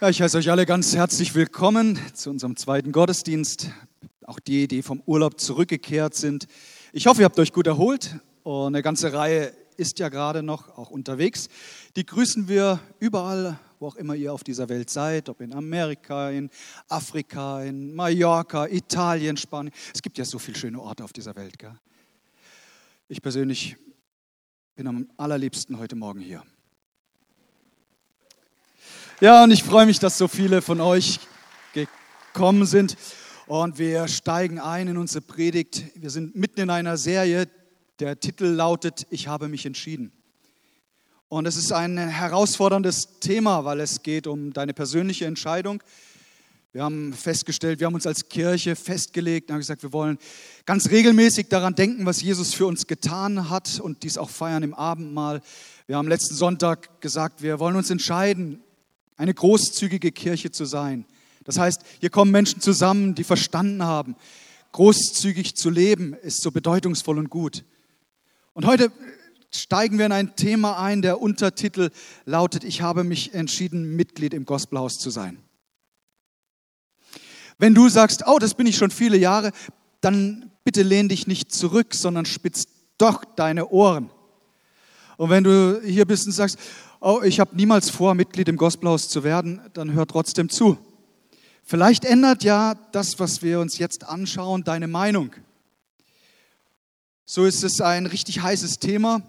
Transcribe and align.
Ja, 0.00 0.08
ich 0.08 0.22
heiße 0.22 0.38
euch 0.38 0.50
alle 0.50 0.64
ganz 0.64 0.96
herzlich 0.96 1.34
willkommen 1.34 1.98
zu 2.14 2.30
unserem 2.30 2.56
zweiten 2.56 2.90
Gottesdienst. 2.90 3.68
Auch 4.24 4.40
die, 4.40 4.66
die 4.66 4.80
vom 4.80 5.02
Urlaub 5.04 5.38
zurückgekehrt 5.38 6.14
sind. 6.14 6.46
Ich 6.94 7.06
hoffe, 7.06 7.20
ihr 7.20 7.26
habt 7.26 7.38
euch 7.38 7.52
gut 7.52 7.66
erholt 7.66 8.18
und 8.42 8.68
eine 8.68 8.82
ganze 8.82 9.12
Reihe 9.12 9.52
ist 9.76 9.98
ja 9.98 10.08
gerade 10.08 10.42
noch 10.42 10.78
auch 10.78 10.88
unterwegs. 10.88 11.50
Die 11.96 12.06
grüßen 12.06 12.48
wir 12.48 12.80
überall, 12.98 13.60
wo 13.78 13.88
auch 13.88 13.96
immer 13.96 14.14
ihr 14.14 14.32
auf 14.32 14.42
dieser 14.42 14.70
Welt 14.70 14.88
seid, 14.88 15.28
ob 15.28 15.42
in 15.42 15.52
Amerika, 15.52 16.30
in 16.30 16.48
Afrika, 16.88 17.62
in 17.62 17.94
Mallorca, 17.94 18.68
Italien, 18.68 19.36
Spanien. 19.36 19.74
Es 19.92 20.00
gibt 20.00 20.16
ja 20.16 20.24
so 20.24 20.38
viele 20.38 20.56
schöne 20.56 20.80
Orte 20.80 21.04
auf 21.04 21.12
dieser 21.12 21.36
Welt. 21.36 21.58
Gell? 21.58 21.78
Ich 23.08 23.20
persönlich 23.20 23.76
bin 24.76 24.86
am 24.86 25.10
allerliebsten 25.18 25.78
heute 25.78 25.94
Morgen 25.94 26.20
hier. 26.20 26.42
Ja, 29.22 29.44
und 29.44 29.50
ich 29.50 29.62
freue 29.62 29.84
mich, 29.84 29.98
dass 29.98 30.16
so 30.16 30.28
viele 30.28 30.62
von 30.62 30.80
euch 30.80 31.20
gekommen 31.74 32.64
sind. 32.64 32.96
Und 33.46 33.78
wir 33.78 34.08
steigen 34.08 34.58
ein 34.58 34.88
in 34.88 34.96
unsere 34.96 35.20
Predigt. 35.20 35.84
Wir 35.94 36.08
sind 36.08 36.36
mitten 36.36 36.60
in 36.60 36.70
einer 36.70 36.96
Serie. 36.96 37.46
Der 37.98 38.18
Titel 38.18 38.46
lautet, 38.46 39.06
ich 39.10 39.28
habe 39.28 39.48
mich 39.48 39.66
entschieden. 39.66 40.10
Und 41.28 41.44
es 41.44 41.58
ist 41.58 41.70
ein 41.70 41.98
herausforderndes 41.98 43.20
Thema, 43.20 43.66
weil 43.66 43.80
es 43.80 44.02
geht 44.02 44.26
um 44.26 44.54
deine 44.54 44.72
persönliche 44.72 45.26
Entscheidung. 45.26 45.82
Wir 46.72 46.82
haben 46.82 47.12
festgestellt, 47.12 47.78
wir 47.78 47.88
haben 47.88 47.94
uns 47.94 48.06
als 48.06 48.26
Kirche 48.30 48.74
festgelegt 48.74 49.50
und 49.50 49.52
haben 49.52 49.60
gesagt, 49.60 49.82
wir 49.82 49.92
wollen 49.92 50.16
ganz 50.64 50.88
regelmäßig 50.88 51.48
daran 51.48 51.74
denken, 51.74 52.06
was 52.06 52.22
Jesus 52.22 52.54
für 52.54 52.64
uns 52.64 52.86
getan 52.86 53.50
hat 53.50 53.80
und 53.80 54.02
dies 54.02 54.16
auch 54.16 54.30
feiern 54.30 54.62
im 54.62 54.72
Abendmahl. 54.72 55.42
Wir 55.86 55.98
haben 55.98 56.08
letzten 56.08 56.34
Sonntag 56.36 57.02
gesagt, 57.02 57.42
wir 57.42 57.58
wollen 57.58 57.76
uns 57.76 57.90
entscheiden, 57.90 58.62
eine 59.20 59.34
großzügige 59.34 60.12
Kirche 60.12 60.50
zu 60.50 60.64
sein. 60.64 61.04
Das 61.44 61.58
heißt, 61.58 61.82
hier 62.00 62.08
kommen 62.08 62.30
Menschen 62.30 62.62
zusammen, 62.62 63.14
die 63.14 63.22
verstanden 63.22 63.82
haben, 63.82 64.16
großzügig 64.72 65.56
zu 65.56 65.68
leben 65.68 66.14
ist 66.14 66.40
so 66.40 66.50
bedeutungsvoll 66.50 67.18
und 67.18 67.28
gut. 67.28 67.64
Und 68.54 68.64
heute 68.64 68.90
steigen 69.50 69.98
wir 69.98 70.06
in 70.06 70.12
ein 70.12 70.36
Thema 70.36 70.78
ein, 70.78 71.02
der 71.02 71.20
Untertitel 71.20 71.90
lautet, 72.24 72.64
ich 72.64 72.80
habe 72.80 73.04
mich 73.04 73.34
entschieden, 73.34 73.94
Mitglied 73.94 74.32
im 74.32 74.46
Gospelhaus 74.46 74.96
zu 74.96 75.10
sein. 75.10 75.38
Wenn 77.58 77.74
du 77.74 77.90
sagst, 77.90 78.24
oh, 78.26 78.38
das 78.38 78.54
bin 78.54 78.66
ich 78.66 78.78
schon 78.78 78.90
viele 78.90 79.18
Jahre, 79.18 79.52
dann 80.00 80.50
bitte 80.64 80.82
lehn 80.82 81.10
dich 81.10 81.26
nicht 81.26 81.52
zurück, 81.52 81.92
sondern 81.94 82.24
spitz 82.24 82.68
doch 82.96 83.22
deine 83.26 83.68
Ohren. 83.68 84.08
Und 85.18 85.28
wenn 85.28 85.44
du 85.44 85.82
hier 85.84 86.06
bist 86.06 86.24
und 86.24 86.32
sagst, 86.32 86.58
oh, 87.00 87.22
ich 87.24 87.40
habe 87.40 87.56
niemals 87.56 87.90
vor, 87.90 88.14
Mitglied 88.14 88.48
im 88.48 88.56
Gospelhaus 88.56 89.08
zu 89.08 89.24
werden, 89.24 89.60
dann 89.72 89.92
hör 89.92 90.06
trotzdem 90.06 90.48
zu. 90.48 90.78
Vielleicht 91.64 92.04
ändert 92.04 92.44
ja 92.44 92.74
das, 92.92 93.18
was 93.18 93.42
wir 93.42 93.60
uns 93.60 93.78
jetzt 93.78 94.06
anschauen, 94.06 94.64
deine 94.64 94.88
Meinung. 94.88 95.30
So 97.24 97.44
ist 97.44 97.64
es 97.64 97.80
ein 97.80 98.06
richtig 98.06 98.42
heißes 98.42 98.78
Thema. 98.80 99.22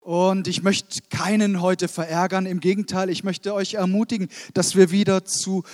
Und 0.00 0.46
ich 0.46 0.62
möchte 0.62 1.00
keinen 1.10 1.60
heute 1.60 1.88
verärgern. 1.88 2.46
Im 2.46 2.60
Gegenteil, 2.60 3.10
ich 3.10 3.24
möchte 3.24 3.52
euch 3.52 3.74
ermutigen, 3.74 4.28
dass 4.54 4.76
wir 4.76 4.92
wieder 4.92 5.24
zu 5.24 5.64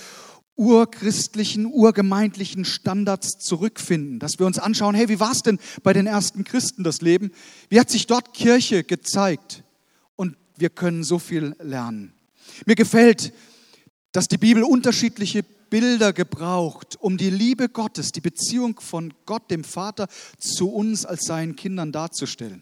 urchristlichen, 0.55 1.67
urgemeindlichen 1.67 2.65
Standards 2.65 3.37
zurückfinden. 3.37 4.17
Dass 4.17 4.39
wir 4.39 4.47
uns 4.47 4.57
anschauen, 4.57 4.95
hey, 4.95 5.07
wie 5.07 5.19
war 5.19 5.31
es 5.31 5.43
denn 5.43 5.59
bei 5.83 5.93
den 5.93 6.07
ersten 6.07 6.43
Christen 6.45 6.83
das 6.83 7.01
Leben? 7.01 7.31
Wie 7.69 7.79
hat 7.79 7.91
sich 7.91 8.07
dort 8.07 8.33
Kirche 8.33 8.83
gezeigt? 8.83 9.62
Wir 10.57 10.69
können 10.69 11.03
so 11.03 11.19
viel 11.19 11.55
lernen. 11.59 12.13
Mir 12.65 12.75
gefällt, 12.75 13.33
dass 14.11 14.27
die 14.27 14.37
Bibel 14.37 14.63
unterschiedliche 14.63 15.43
Bilder 15.43 16.13
gebraucht, 16.13 16.97
um 16.99 17.17
die 17.17 17.31
Liebe 17.31 17.67
Gottes, 17.67 18.11
die 18.11 18.21
Beziehung 18.21 18.79
von 18.79 19.13
Gott, 19.25 19.49
dem 19.49 19.63
Vater, 19.63 20.07
zu 20.37 20.69
uns 20.69 21.05
als 21.05 21.25
seinen 21.25 21.55
Kindern 21.55 21.91
darzustellen. 21.91 22.61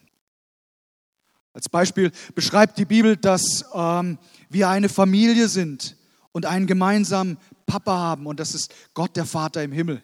Als 1.53 1.67
Beispiel 1.67 2.11
beschreibt 2.33 2.77
die 2.77 2.85
Bibel, 2.85 3.17
dass 3.17 3.65
ähm, 3.73 4.17
wir 4.49 4.69
eine 4.69 4.87
Familie 4.87 5.49
sind 5.49 5.97
und 6.31 6.45
einen 6.45 6.67
gemeinsamen 6.67 7.37
Papa 7.65 7.97
haben 7.97 8.25
und 8.25 8.39
das 8.39 8.55
ist 8.55 8.73
Gott, 8.93 9.17
der 9.17 9.25
Vater 9.25 9.61
im 9.61 9.73
Himmel. 9.73 10.01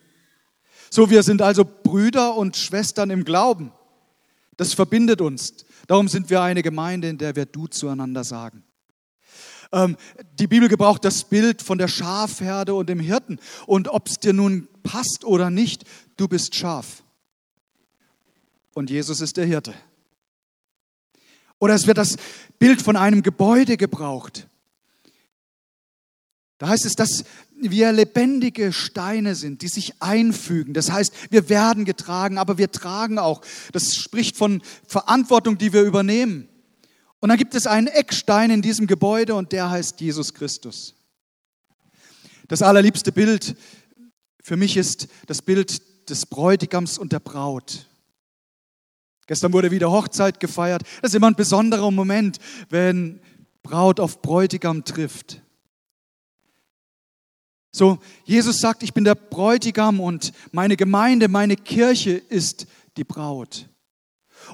So, 0.89 1.09
wir 1.09 1.23
sind 1.23 1.41
also 1.41 1.63
Brüder 1.63 2.35
und 2.35 2.57
Schwestern 2.57 3.09
im 3.09 3.23
Glauben. 3.23 3.71
Das 4.57 4.73
verbindet 4.73 5.21
uns. 5.21 5.65
Darum 5.87 6.07
sind 6.07 6.29
wir 6.29 6.41
eine 6.41 6.63
Gemeinde, 6.63 7.07
in 7.09 7.17
der 7.17 7.35
wir 7.35 7.45
du 7.45 7.67
zueinander 7.67 8.23
sagen. 8.23 8.63
Ähm, 9.71 9.97
die 10.39 10.47
Bibel 10.47 10.69
gebraucht 10.69 11.05
das 11.05 11.23
Bild 11.23 11.61
von 11.61 11.77
der 11.77 11.87
Schafherde 11.87 12.73
und 12.73 12.89
dem 12.89 12.99
Hirten. 12.99 13.39
Und 13.65 13.87
ob 13.87 14.07
es 14.07 14.19
dir 14.19 14.33
nun 14.33 14.67
passt 14.83 15.25
oder 15.25 15.49
nicht, 15.49 15.83
du 16.17 16.27
bist 16.27 16.55
Schaf. 16.55 17.03
Und 18.73 18.89
Jesus 18.89 19.21
ist 19.21 19.37
der 19.37 19.45
Hirte. 19.45 19.73
Oder 21.59 21.73
es 21.73 21.87
wird 21.87 21.97
das 21.97 22.17
Bild 22.59 22.81
von 22.81 22.95
einem 22.95 23.23
Gebäude 23.23 23.77
gebraucht. 23.77 24.47
Da 26.59 26.69
heißt 26.69 26.85
es, 26.85 26.93
dass 26.93 27.23
wir 27.59 27.91
lebendige 27.91 28.71
Steine 28.71 29.35
sind, 29.35 29.61
die 29.61 29.67
sich 29.67 30.01
einfügen. 30.01 30.73
Das 30.73 30.91
heißt, 30.91 31.13
wir 31.31 31.49
werden 31.49 31.85
getragen, 31.85 32.37
aber 32.37 32.57
wir 32.57 32.71
tragen 32.71 33.19
auch. 33.19 33.41
Das 33.71 33.95
spricht 33.95 34.37
von 34.37 34.61
Verantwortung, 34.87 35.57
die 35.57 35.73
wir 35.73 35.83
übernehmen. 35.83 36.47
Und 37.19 37.29
dann 37.29 37.37
gibt 37.37 37.55
es 37.55 37.65
einen 37.65 37.87
Eckstein 37.87 38.51
in 38.51 38.61
diesem 38.61 38.87
Gebäude 38.87 39.35
und 39.35 39.51
der 39.51 39.69
heißt 39.69 39.99
Jesus 40.01 40.33
Christus. 40.33 40.93
Das 42.47 42.61
allerliebste 42.61 43.11
Bild 43.11 43.55
für 44.41 44.55
mich 44.55 44.77
ist 44.77 45.07
das 45.25 45.41
Bild 45.41 46.09
des 46.09 46.25
Bräutigams 46.25 46.97
und 46.97 47.11
der 47.11 47.19
Braut. 47.19 47.87
Gestern 49.25 49.51
wurde 49.51 49.71
wieder 49.71 49.91
Hochzeit 49.91 50.39
gefeiert. 50.39 50.83
Das 51.01 51.11
ist 51.11 51.15
immer 51.15 51.27
ein 51.27 51.35
besonderer 51.35 51.91
Moment, 51.91 52.37
wenn 52.69 53.19
Braut 53.61 53.99
auf 53.99 54.21
Bräutigam 54.21 54.85
trifft. 54.85 55.41
So, 57.71 57.99
Jesus 58.25 58.59
sagt, 58.59 58.83
ich 58.83 58.93
bin 58.93 59.03
der 59.03 59.15
Bräutigam 59.15 59.99
und 59.99 60.31
meine 60.51 60.77
Gemeinde, 60.77 61.27
meine 61.27 61.55
Kirche 61.55 62.11
ist 62.11 62.65
die 62.95 63.03
Braut. 63.03 63.67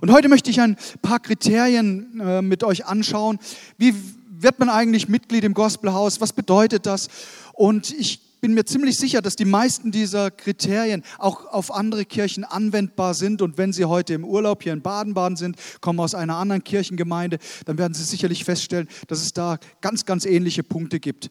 Und 0.02 0.12
heute 0.12 0.28
möchte 0.28 0.50
ich 0.50 0.60
ein 0.60 0.78
paar 1.02 1.20
Kriterien 1.20 2.20
äh, 2.20 2.42
mit 2.42 2.64
euch 2.64 2.86
anschauen. 2.86 3.40
Wie 3.78 3.94
wird 4.30 4.60
man 4.60 4.70
eigentlich 4.70 5.08
Mitglied 5.08 5.44
im 5.44 5.54
Gospelhaus? 5.54 6.20
Was 6.20 6.34
bedeutet 6.34 6.86
das? 6.86 7.08
Und 7.54 7.92
ich 7.92 8.42
bin 8.42 8.56
mir 8.56 8.66
ziemlich 8.66 8.98
sicher, 8.98 9.22
dass 9.22 9.38
die 9.38 9.46
meisten 9.46 9.92
dieser 9.92 10.30
Kriterien 10.30 11.04
auch 11.18 11.46
auf 11.46 11.74
andere 11.74 12.04
Kirchen 12.04 12.44
anwendbar 12.44 13.14
sind. 13.14 13.42
Und 13.42 13.58
wenn 13.58 13.72
Sie 13.72 13.86
heute 13.86 14.16
im 14.16 14.26
Urlaub 14.26 14.64
hier 14.64 14.74
in 14.74 14.82
Baden-Baden 14.82 15.38
sind, 15.38 15.56
kommen 15.80 16.00
aus 16.02 16.14
einer 16.14 16.36
anderen 16.36 16.64
Kirchengemeinde, 16.64 17.38
dann 17.66 17.78
werden 17.78 17.94
Sie 17.94 18.04
sicherlich 18.04 18.44
feststellen, 18.44 18.90
dass 19.08 19.22
es 19.22 19.32
da 19.32 19.60
ganz, 19.80 20.04
ganz 20.04 20.26
ähnliche 20.26 20.64
Punkte 20.64 21.00
gibt 21.00 21.30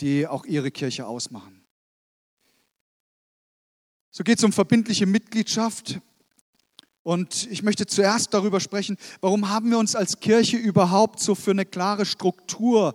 die 0.00 0.26
auch 0.26 0.44
ihre 0.44 0.70
Kirche 0.70 1.06
ausmachen. 1.06 1.64
So 4.10 4.24
geht 4.24 4.38
es 4.38 4.44
um 4.44 4.52
verbindliche 4.52 5.06
Mitgliedschaft. 5.06 6.00
Und 7.02 7.46
ich 7.50 7.62
möchte 7.62 7.86
zuerst 7.86 8.34
darüber 8.34 8.60
sprechen, 8.60 8.96
warum 9.20 9.48
haben 9.48 9.70
wir 9.70 9.78
uns 9.78 9.94
als 9.94 10.18
Kirche 10.18 10.56
überhaupt 10.56 11.20
so 11.20 11.34
für 11.34 11.52
eine 11.52 11.64
klare 11.64 12.04
Struktur 12.04 12.94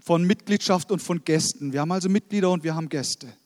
von 0.00 0.24
Mitgliedschaft 0.24 0.90
und 0.90 1.00
von 1.00 1.24
Gästen. 1.24 1.72
Wir 1.72 1.80
haben 1.80 1.92
also 1.92 2.08
Mitglieder 2.08 2.50
und 2.50 2.64
wir 2.64 2.74
haben 2.74 2.88
Gäste. 2.88 3.36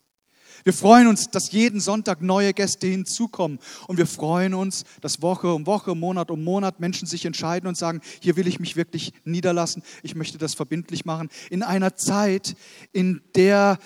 Wir 0.64 0.72
freuen 0.72 1.06
uns, 1.06 1.30
dass 1.30 1.52
jeden 1.52 1.80
Sonntag 1.80 2.22
neue 2.22 2.52
Gäste 2.52 2.86
hinzukommen. 2.86 3.58
Und 3.86 3.96
wir 3.96 4.06
freuen 4.06 4.54
uns, 4.54 4.84
dass 5.00 5.22
Woche 5.22 5.52
um 5.52 5.66
Woche, 5.66 5.94
Monat 5.94 6.30
um 6.30 6.42
Monat 6.44 6.80
Menschen 6.80 7.06
sich 7.06 7.24
entscheiden 7.24 7.68
und 7.68 7.76
sagen, 7.76 8.00
hier 8.20 8.36
will 8.36 8.46
ich 8.46 8.60
mich 8.60 8.76
wirklich 8.76 9.12
niederlassen. 9.24 9.82
Ich 10.02 10.14
möchte 10.14 10.38
das 10.38 10.54
verbindlich 10.54 11.04
machen. 11.04 11.28
In 11.50 11.62
einer 11.62 11.96
Zeit, 11.96 12.56
in 12.92 13.22
der 13.34 13.78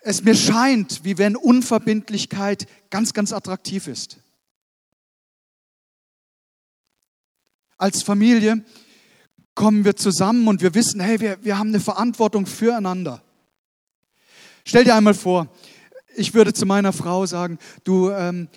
es 0.00 0.22
mir 0.22 0.34
scheint, 0.34 1.04
wie 1.04 1.18
wenn 1.18 1.34
Unverbindlichkeit 1.34 2.66
ganz, 2.90 3.14
ganz 3.14 3.32
attraktiv 3.32 3.86
ist. 3.86 4.18
Als 7.78 8.02
Familie 8.02 8.64
kommen 9.54 9.84
wir 9.84 9.96
zusammen 9.96 10.46
und 10.48 10.62
wir 10.62 10.74
wissen, 10.74 11.00
hey, 11.00 11.20
wir, 11.20 11.42
wir 11.42 11.58
haben 11.58 11.68
eine 11.68 11.80
Verantwortung 11.80 12.46
füreinander. 12.46 13.22
Stell 14.64 14.84
dir 14.84 14.94
einmal 14.94 15.14
vor, 15.14 15.48
ich 16.16 16.34
würde 16.34 16.52
zu 16.52 16.66
meiner 16.66 16.92
Frau 16.92 17.26
sagen, 17.26 17.58
du, 17.84 18.10
ähm, 18.10 18.48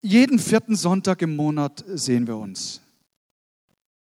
jeden 0.00 0.38
vierten 0.38 0.76
Sonntag 0.76 1.22
im 1.22 1.36
Monat 1.36 1.84
sehen 1.88 2.26
wir 2.26 2.36
uns. 2.36 2.80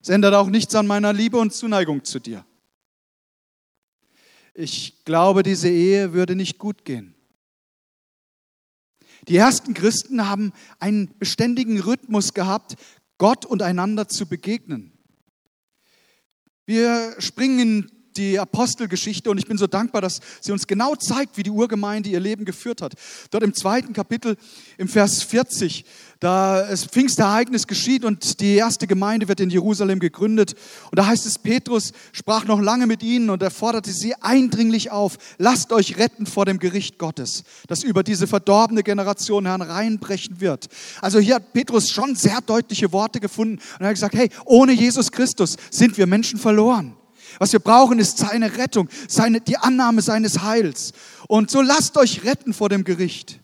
Es 0.01 0.09
ändert 0.09 0.35
auch 0.35 0.49
nichts 0.49 0.75
an 0.75 0.87
meiner 0.87 1.13
Liebe 1.13 1.39
und 1.39 1.55
Zuneigung 1.55 2.05
zu 2.05 2.19
dir. 2.19 2.45
Ich 4.53 5.05
glaube, 5.05 5.43
diese 5.43 5.69
Ehe 5.69 6.13
würde 6.13 6.37
nicht 6.37 6.59
gut 6.59 6.85
gehen. 6.85 7.15
Die 9.29 9.37
ersten 9.37 9.73
Christen 9.75 10.29
haben 10.29 10.53
einen 10.79 11.17
beständigen 11.19 11.81
Rhythmus 11.81 12.35
gehabt, 12.35 12.77
Gott 13.19 13.47
und 13.47 13.63
einander 13.63 14.09
zu 14.09 14.27
begegnen. 14.27 14.93
Wir 16.67 17.15
springen 17.19 17.59
in 17.59 17.91
die 18.17 18.39
Apostelgeschichte 18.39 19.31
und 19.31 19.39
ich 19.39 19.47
bin 19.47 19.59
so 19.59 19.67
dankbar, 19.67 20.03
dass 20.03 20.21
sie 20.41 20.53
uns 20.53 20.67
genau 20.67 20.95
zeigt, 20.97 21.37
wie 21.37 21.43
die 21.43 21.51
Urgemeinde 21.51 22.09
ihr 22.09 22.21
Leben 22.21 22.45
geführt 22.45 22.83
hat. 22.83 22.95
Dort 23.31 23.45
im 23.45 23.55
zweiten 23.55 23.93
Kapitel, 23.93 24.37
im 24.79 24.89
Vers 24.89 25.23
40, 25.23 25.85
da 26.21 26.67
das 26.67 26.87
Pfingstereignis 26.87 27.67
geschieht 27.67 28.05
und 28.05 28.41
die 28.41 28.55
erste 28.55 28.87
Gemeinde 28.87 29.29
wird 29.29 29.41
in 29.41 29.51
Jerusalem 29.51 29.99
gegründet. 29.99 30.55
Und 30.91 30.99
da 30.99 31.07
heißt 31.07 31.27
es, 31.27 31.39
Petrus 31.39 31.93
sprach 32.13 32.47
noch 32.47 32.61
lange 32.61 32.87
mit 32.87 33.03
ihnen 33.03 33.29
und 33.31 33.43
er 33.43 33.51
forderte 33.51 33.93
sie 33.93 34.15
eindringlich 34.23 34.91
auf, 34.91 35.19
lasst 35.39 35.73
euch 35.73 35.99
retten 35.99 36.27
vor 36.27 36.47
dem 36.47 36.59
Gericht 36.59 36.99
Gottes, 36.99 37.45
das 37.69 37.83
über 37.83 38.03
diese 38.03 38.27
verdorbene 38.27 38.83
Generation 38.83 39.47
hereinbrechen 39.47 40.41
wird. 40.41 40.69
Also 41.03 41.19
hier 41.19 41.37
hat 41.37 41.53
Petrus 41.53 41.91
schon 41.91 42.15
sehr 42.17 42.41
deutliche 42.41 42.93
Worte 42.93 43.21
gefunden 43.21 43.57
und 43.57 43.81
er 43.81 43.89
hat 43.89 43.95
gesagt, 43.95 44.15
hey, 44.15 44.31
ohne 44.47 44.73
Jesus 44.73 45.13
Christus 45.13 45.57
sind 45.71 45.99
wir 45.99 46.07
Menschen 46.07 46.39
verloren. 46.39 46.97
Was 47.39 47.53
wir 47.53 47.61
brauchen, 47.61 47.99
ist 47.99 48.19
seine 48.19 48.57
Rettung, 48.57 48.89
seine, 49.09 49.41
die 49.41 49.57
Annahme 49.57 50.03
seines 50.03 50.43
Heils. 50.43 50.93
Und 51.29 51.51
so 51.51 51.61
lasst 51.61 51.97
euch 51.97 52.25
retten 52.25 52.53
vor 52.53 52.69
dem 52.69 52.85
Gericht. 52.85 53.41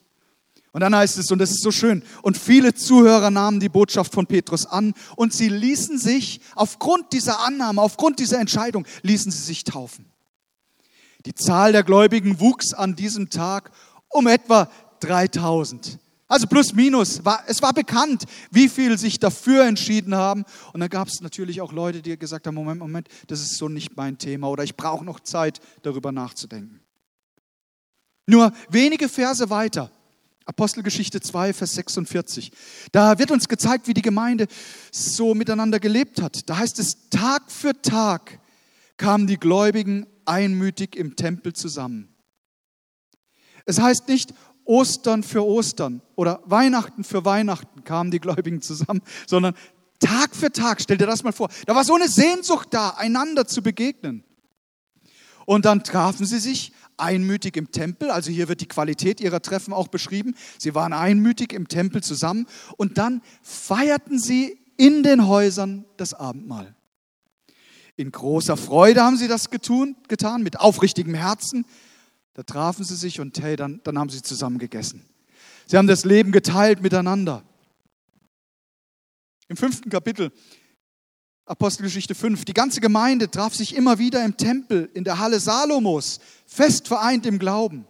Und 0.72 0.82
dann 0.82 0.94
heißt 0.94 1.19
es, 1.19 1.31
und 1.32 1.40
das 1.40 1.50
ist 1.50 1.62
so 1.62 1.72
schön, 1.72 2.02
und 2.22 2.38
viele 2.38 2.75
Zuhörer 2.75 3.31
nahmen 3.31 3.58
die 3.58 3.69
Botschaft 3.69 4.14
von 4.14 4.26
Petrus 4.26 4.66
an 4.66 4.94
und 5.16 5.32
sie 5.32 5.48
ließen 5.48 5.98
sich, 5.98 6.40
aufgrund 6.54 7.12
dieser 7.12 7.40
Annahme, 7.40 7.82
aufgrund 7.82 8.20
dieser 8.20 8.38
Entscheidung, 8.38 8.87
ließen 9.02 9.32
sie 9.32 9.42
sich 9.42 9.64
taufen. 9.64 10.06
Die 11.26 11.34
Zahl 11.34 11.72
der 11.72 11.82
Gläubigen 11.82 12.38
wuchs 12.38 12.72
an 12.72 12.94
diesem 12.94 13.31
Tag 13.31 13.72
um 14.08 14.28
etwa 14.28 14.70
3000. 15.00 15.98
Also 16.31 16.47
plus 16.47 16.73
minus, 16.73 17.25
war, 17.25 17.43
es 17.49 17.61
war 17.61 17.73
bekannt, 17.73 18.23
wie 18.53 18.69
viel 18.69 18.97
sich 18.97 19.19
dafür 19.19 19.65
entschieden 19.65 20.15
haben. 20.15 20.44
Und 20.73 20.79
dann 20.79 20.88
gab 20.88 21.09
es 21.09 21.21
natürlich 21.21 21.61
auch 21.61 21.73
Leute, 21.73 22.03
die 22.03 22.17
gesagt 22.17 22.47
haben, 22.47 22.55
Moment, 22.55 22.79
Moment, 22.79 23.09
das 23.27 23.41
ist 23.41 23.56
so 23.56 23.69
nicht 23.69 23.97
mein 23.97 24.17
Thema 24.17 24.49
oder 24.49 24.62
ich 24.62 24.77
brauche 24.77 25.05
noch 25.05 25.19
Zeit, 25.19 25.61
darüber 25.82 26.12
nachzudenken. 26.12 26.82
Nur 28.27 28.53
wenige 28.69 29.09
Verse 29.09 29.50
weiter, 29.50 29.91
Apostelgeschichte 30.44 31.21
2, 31.21 31.53
Vers 31.53 31.75
46, 31.75 32.53
da 32.93 33.19
wird 33.19 33.32
uns 33.32 33.49
gezeigt, 33.49 33.88
wie 33.88 33.94
die 33.94 34.00
Gemeinde 34.00 34.47
so 34.93 35.35
miteinander 35.35 35.81
gelebt 35.81 36.23
hat. 36.23 36.49
Da 36.49 36.59
heißt 36.59 36.79
es, 36.79 37.09
Tag 37.11 37.50
für 37.50 37.82
Tag 37.82 38.38
kamen 38.99 39.27
die 39.27 39.37
Gläubigen 39.37 40.06
einmütig 40.27 40.94
im 40.94 41.17
Tempel 41.17 41.55
zusammen. 41.55 42.15
Es 43.67 43.81
heißt 43.81 44.09
nicht, 44.09 44.32
Ostern 44.70 45.25
für 45.25 45.44
Ostern 45.44 46.00
oder 46.14 46.40
Weihnachten 46.44 47.02
für 47.02 47.25
Weihnachten 47.25 47.82
kamen 47.82 48.12
die 48.12 48.20
Gläubigen 48.20 48.62
zusammen, 48.62 49.02
sondern 49.26 49.55
Tag 49.99 50.37
für 50.37 50.52
Tag, 50.52 50.81
stell 50.81 50.96
dir 50.96 51.06
das 51.06 51.25
mal 51.25 51.32
vor, 51.32 51.49
da 51.67 51.75
war 51.75 51.82
so 51.82 51.96
eine 51.96 52.08
Sehnsucht 52.08 52.69
da, 52.70 52.90
einander 52.90 53.49
zu 53.49 53.62
begegnen. 53.62 54.22
Und 55.44 55.64
dann 55.64 55.82
trafen 55.82 56.25
sie 56.25 56.38
sich 56.38 56.72
einmütig 56.96 57.56
im 57.56 57.72
Tempel, 57.72 58.12
also 58.12 58.31
hier 58.31 58.49
wird 58.49 58.61
die 58.61 58.69
Qualität 58.69 59.20
ihrer 59.20 59.43
Treffen 59.43 59.75
auch 59.75 59.88
beschrieben. 59.88 60.37
Sie 60.56 60.72
waren 60.76 60.93
einmütig 60.93 61.52
im 61.52 61.67
Tempel 61.67 62.00
zusammen 62.05 62.46
und 62.76 62.96
dann 62.96 63.22
feierten 63.43 64.20
sie 64.20 64.56
in 64.76 65.02
den 65.02 65.26
Häusern 65.26 65.84
das 65.96 66.14
Abendmahl. 66.14 66.76
In 67.96 68.12
großer 68.12 68.56
Freude 68.56 69.02
haben 69.02 69.17
sie 69.17 69.26
das 69.26 69.50
getun, 69.50 69.96
getan, 70.06 70.44
mit 70.44 70.61
aufrichtigem 70.61 71.14
Herzen, 71.14 71.67
da 72.35 72.43
trafen 72.43 72.85
sie 72.85 72.97
sich 72.97 73.21
und 73.21 73.41
hey, 73.41 73.56
dann, 73.56 73.81
dann 73.85 73.99
haben 73.99 74.11
sie 74.11 74.23
zusammen 74.23 74.59
gegessen. 74.59 75.05
Sie 75.67 75.77
haben 75.77 75.87
das 75.87 76.05
Leben 76.05 76.32
geteilt 76.32 76.82
miteinander. 76.82 77.43
Im 79.49 79.56
fünften 79.56 79.91
Kapitel, 79.91 80.32
Apostelgeschichte 81.44 82.15
5, 82.15 82.44
die 82.44 82.55
ganze 82.55 82.81
Gemeinde 82.81 83.31
traf 83.31 83.55
sich 83.55 83.75
immer 83.75 83.99
wieder 83.99 84.25
im 84.25 84.37
Tempel 84.37 84.88
in 84.94 85.03
der 85.03 85.19
Halle 85.19 85.41
Salomos, 85.41 86.21
fest 86.47 86.87
vereint 86.87 87.27
im 87.27 87.41
Glauben. 87.41 87.87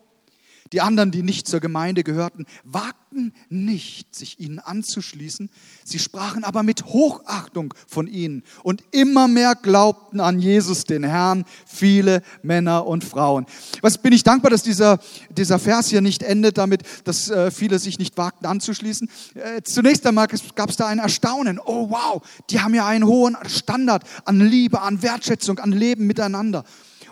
Die 0.72 0.80
anderen, 0.80 1.10
die 1.10 1.22
nicht 1.22 1.48
zur 1.48 1.58
Gemeinde 1.58 2.04
gehörten, 2.04 2.46
wagten 2.62 3.32
nicht, 3.48 4.14
sich 4.14 4.38
ihnen 4.38 4.60
anzuschließen. 4.60 5.50
Sie 5.84 5.98
sprachen 5.98 6.44
aber 6.44 6.62
mit 6.62 6.84
Hochachtung 6.84 7.74
von 7.88 8.06
ihnen 8.06 8.44
und 8.62 8.84
immer 8.92 9.26
mehr 9.26 9.56
glaubten 9.56 10.20
an 10.20 10.38
Jesus, 10.38 10.84
den 10.84 11.02
Herrn, 11.02 11.44
viele 11.66 12.22
Männer 12.42 12.86
und 12.86 13.02
Frauen. 13.02 13.46
Was 13.80 13.98
bin 13.98 14.12
ich 14.12 14.22
dankbar, 14.22 14.50
dass 14.50 14.62
dieser, 14.62 15.00
dieser 15.30 15.58
Vers 15.58 15.88
hier 15.88 16.02
nicht 16.02 16.22
endet 16.22 16.56
damit, 16.56 16.82
dass 17.02 17.28
äh, 17.28 17.50
viele 17.50 17.80
sich 17.80 17.98
nicht 17.98 18.16
wagten 18.16 18.46
anzuschließen. 18.46 19.08
Äh, 19.34 19.62
zunächst 19.62 20.06
einmal 20.06 20.28
gab 20.54 20.70
es 20.70 20.76
da 20.76 20.86
ein 20.86 21.00
Erstaunen. 21.00 21.58
Oh 21.58 21.90
wow, 21.90 22.22
die 22.48 22.60
haben 22.60 22.74
ja 22.74 22.86
einen 22.86 23.06
hohen 23.06 23.36
Standard 23.46 24.04
an 24.24 24.40
Liebe, 24.40 24.80
an 24.80 25.02
Wertschätzung, 25.02 25.58
an 25.58 25.72
Leben 25.72 26.06
miteinander. 26.06 26.64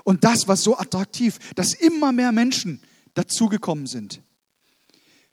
Und 0.05 0.25
das 0.25 0.47
war 0.49 0.57
so 0.57 0.79
attraktiv, 0.79 1.39
dass 1.55 1.75
immer 1.75 2.13
mehr 2.13 2.33
Menschen 2.33 2.81
dazugekommen 3.19 3.87
sind. 3.87 4.23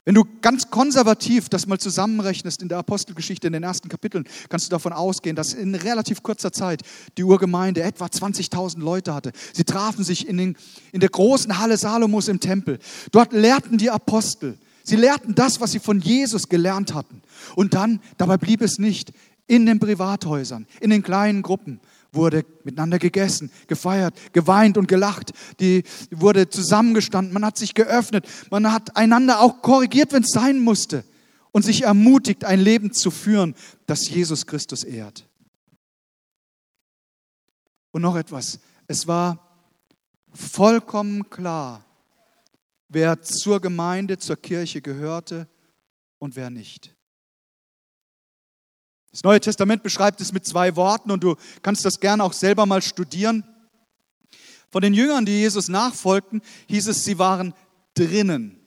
Wenn 0.06 0.14
du 0.14 0.24
ganz 0.42 0.70
konservativ 0.70 1.50
das 1.50 1.66
mal 1.66 1.80
zusammenrechnest 1.80 2.62
in 2.62 2.70
der 2.70 2.78
Apostelgeschichte, 2.78 3.48
in 3.48 3.54
den 3.54 3.64
ersten 3.64 3.90
Kapiteln, 3.90 4.26
kannst 4.50 4.68
du 4.68 4.70
davon 4.70 4.94
ausgehen, 4.94 5.36
dass 5.36 5.54
in 5.54 5.74
relativ 5.74 6.22
kurzer 6.22 6.52
Zeit 6.52 6.84
die 7.18 7.24
Urgemeinde 7.24 7.82
etwa 7.82 8.06
20.000 8.06 8.80
Leute 8.80 9.16
hatte. 9.16 9.32
Sie 9.52 9.64
trafen 9.64 10.04
sich 10.04 10.28
in, 10.28 10.38
den, 10.38 10.58
in 10.92 11.00
der 11.00 11.10
großen 11.10 11.58
Halle 11.58 11.78
Salomos 11.78 12.28
im 12.28 12.40
Tempel. 12.40 12.78
Dort 13.12 13.34
lehrten 13.34 13.80
die 13.80 13.90
Apostel. 13.90 14.60
Sie 14.84 14.96
lehrten 14.96 15.34
das, 15.34 15.60
was 15.60 15.72
sie 15.72 15.80
von 15.80 16.00
Jesus 16.00 16.50
gelernt 16.50 16.94
hatten. 16.94 17.24
Und 17.56 17.74
dann, 17.74 18.00
dabei 18.20 18.38
blieb 18.38 18.62
es 18.62 18.78
nicht, 18.78 19.12
in 19.48 19.66
den 19.66 19.80
Privathäusern, 19.80 20.68
in 20.82 20.92
den 20.92 21.02
kleinen 21.02 21.42
Gruppen, 21.42 21.80
wurde 22.16 22.46
miteinander 22.64 23.00
gegessen, 23.00 23.52
gefeiert, 23.68 24.16
geweint 24.34 24.78
und 24.78 24.88
gelacht. 24.88 25.34
Die 25.60 25.84
wurde 26.12 26.50
zusammengestanden, 26.50 27.34
man 27.34 27.46
hat 27.46 27.58
sich 27.58 27.74
geöffnet, 27.74 28.28
man 28.50 28.72
hat 28.72 28.96
einander 28.98 29.42
auch 29.42 29.62
korrigiert, 29.62 30.14
wenn 30.14 30.24
es 30.24 30.32
sein 30.32 30.60
musste 30.60 31.04
und 31.52 31.64
sich 31.64 31.84
ermutigt, 31.84 32.46
ein 32.46 32.60
Leben 32.60 32.94
zu 32.94 33.12
führen, 33.12 33.56
das 33.86 34.10
Jesus 34.10 34.46
Christus 34.46 34.84
ehrt. 34.84 35.28
Und 37.92 38.02
noch 38.02 38.16
etwas, 38.16 38.60
es 38.88 39.08
war 39.08 39.40
vollkommen 40.34 41.30
klar, 41.30 41.86
wer 42.90 43.22
zur 43.22 43.62
Gemeinde, 43.62 44.18
zur 44.18 44.36
Kirche 44.36 44.82
gehörte 44.82 45.48
und 46.20 46.36
wer 46.36 46.50
nicht. 46.50 46.95
Das 49.16 49.24
Neue 49.24 49.40
Testament 49.40 49.82
beschreibt 49.82 50.20
es 50.20 50.34
mit 50.34 50.46
zwei 50.46 50.76
Worten 50.76 51.10
und 51.10 51.24
du 51.24 51.36
kannst 51.62 51.86
das 51.86 52.02
gerne 52.02 52.22
auch 52.22 52.34
selber 52.34 52.66
mal 52.66 52.82
studieren. 52.82 53.46
Von 54.70 54.82
den 54.82 54.94
Jüngern, 54.94 55.25
die 55.25 55.39
Jesus 55.39 55.70
nachfolgten, 55.70 56.42
hieß 56.68 56.89
es, 56.89 57.06
sie 57.06 57.18
waren 57.18 57.54
drinnen. 57.94 58.60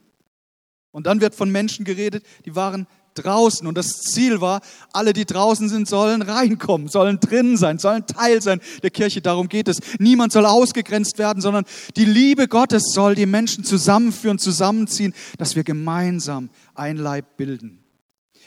Und 0.90 1.06
dann 1.06 1.20
wird 1.20 1.34
von 1.34 1.50
Menschen 1.50 1.84
geredet, 1.84 2.25
die 2.46 2.56
waren 2.56 2.87
draußen. 3.12 3.66
Und 3.66 3.76
das 3.76 4.00
Ziel 4.00 4.40
war, 4.40 4.62
alle, 4.90 5.12
die 5.12 5.26
draußen 5.26 5.68
sind, 5.68 5.87
sollen 5.87 6.22
reinkommen, 6.22 6.88
sollen 6.88 7.20
drinnen 7.20 7.58
sein, 7.58 7.78
sollen 7.78 8.06
Teil 8.06 8.40
sein 8.40 8.62
der 8.82 8.88
Kirche. 8.88 9.20
Darum 9.20 9.50
geht 9.50 9.68
es. 9.68 9.80
Niemand 9.99 10.32
soll 10.32 10.46
ausgegrenzt 10.46 11.18
werden, 11.18 11.42
sondern 11.42 11.66
die 11.94 12.06
Liebe 12.06 12.49
Gottes 12.49 12.84
soll 12.94 13.14
die 13.14 13.26
Menschen 13.26 13.64
zusammenführen, 13.64 14.38
zusammenziehen, 14.38 15.12
dass 15.37 15.56
wir 15.56 15.64
gemeinsam 15.64 16.49
ein 16.75 16.96
Leib 16.96 17.37
bilden. 17.37 17.84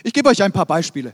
Ich 0.03 0.13
gebe 0.13 0.29
euch 0.29 0.41
ein 0.41 0.51
paar 0.51 0.65
Beispiele. 0.65 1.13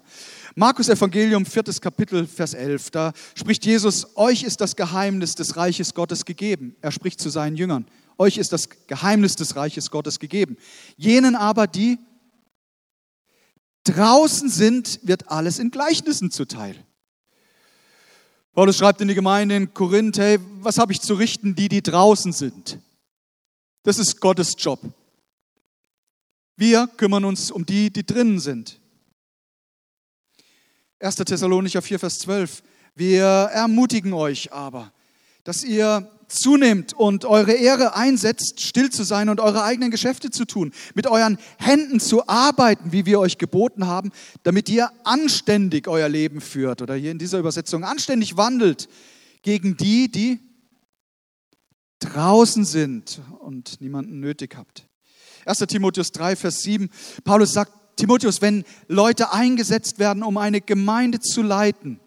Markus 0.60 0.90
Evangelium, 0.90 1.46
viertes 1.46 1.80
Kapitel, 1.80 2.26
Vers 2.26 2.56
11, 2.56 2.90
da 2.90 3.14
spricht 3.36 3.64
Jesus, 3.64 4.18
euch 4.18 4.42
ist 4.42 4.60
das 4.60 4.76
Geheimnis 4.76 5.36
des 5.36 5.56
Reiches 5.56 5.94
Gottes 5.94 6.26
gegeben. 6.26 6.76
Er 6.82 6.92
spricht 6.92 7.22
zu 7.22 7.30
seinen 7.30 7.56
Jüngern, 7.56 7.86
euch 8.18 8.40
ist 8.40 8.54
das 8.54 8.68
Geheimnis 8.88 9.36
des 9.36 9.56
Reiches 9.56 9.92
Gottes 9.92 10.18
gegeben. 10.18 10.58
Jenen 10.96 11.36
aber, 11.36 11.68
die 11.68 12.00
draußen 13.84 14.50
sind, 14.50 15.00
wird 15.04 15.30
alles 15.30 15.60
in 15.60 15.70
Gleichnissen 15.70 16.32
zuteil. 16.32 16.76
Paulus 18.54 18.78
schreibt 18.78 19.00
in 19.00 19.10
die 19.10 19.14
Gemeinde 19.14 19.56
in 19.56 19.76
Korinth, 19.76 20.18
hey, 20.18 20.40
was 20.62 20.80
habe 20.80 20.92
ich 20.92 21.02
zu 21.02 21.14
richten, 21.14 21.54
die, 21.54 21.70
die 21.70 21.84
draußen 21.84 22.34
sind? 22.34 22.80
Das 23.84 24.00
ist 24.00 24.20
Gottes 24.20 24.56
Job. 24.58 24.80
Wir 26.56 26.88
kümmern 26.98 27.26
uns 27.26 27.52
um 27.52 27.64
die, 27.64 27.92
die 27.94 28.08
drinnen 28.08 28.40
sind. 28.40 28.77
1. 31.00 31.16
Thessalonicher 31.16 31.84
4, 31.84 32.00
Vers 32.00 32.20
12. 32.20 32.64
Wir 32.96 33.24
ermutigen 33.24 34.14
euch 34.14 34.52
aber, 34.52 34.92
dass 35.44 35.64
ihr 35.64 36.10
zunehmt 36.28 36.94
und 36.94 37.24
eure 37.24 37.54
Ehre 37.54 37.96
einsetzt, 37.96 38.62
still 38.62 38.90
zu 38.90 39.04
sein 39.04 39.30
und 39.30 39.40
eure 39.40 39.64
eigenen 39.64 39.92
Geschäfte 39.92 40.32
zu 40.32 40.46
tun, 40.46 40.74
mit 40.96 41.06
euren 41.06 41.38
Händen 41.60 42.00
zu 42.00 42.28
arbeiten, 42.28 42.92
wie 42.92 43.06
wir 43.06 43.20
euch 43.20 43.38
geboten 43.38 43.86
haben, 43.86 44.12
damit 44.42 44.70
ihr 44.70 44.90
anständig 45.04 45.88
euer 45.88 46.10
Leben 46.10 46.42
führt 46.42 46.82
oder 46.82 46.96
hier 46.96 47.12
in 47.12 47.20
dieser 47.20 47.38
Übersetzung 47.38 47.84
anständig 47.84 48.36
wandelt 48.36 48.90
gegen 49.44 49.78
die, 49.78 50.12
die 50.12 50.40
draußen 52.00 52.66
sind 52.66 53.22
und 53.40 53.80
niemanden 53.82 54.20
nötig 54.20 54.56
habt. 54.58 54.88
1. 55.46 55.60
Timotheus 55.60 56.12
3, 56.12 56.36
Vers 56.36 56.64
7. 56.64 56.90
Paulus 57.24 57.54
sagt, 57.54 57.72
Timotheus, 57.98 58.42
wenn 58.42 58.64
Leute 58.88 59.34
eingesetzt 59.34 60.00
werden, 60.00 60.24
um 60.24 60.38
eine 60.38 60.62
Gemeinde 60.62 61.20
zu 61.20 61.42
leiten, 61.42 62.00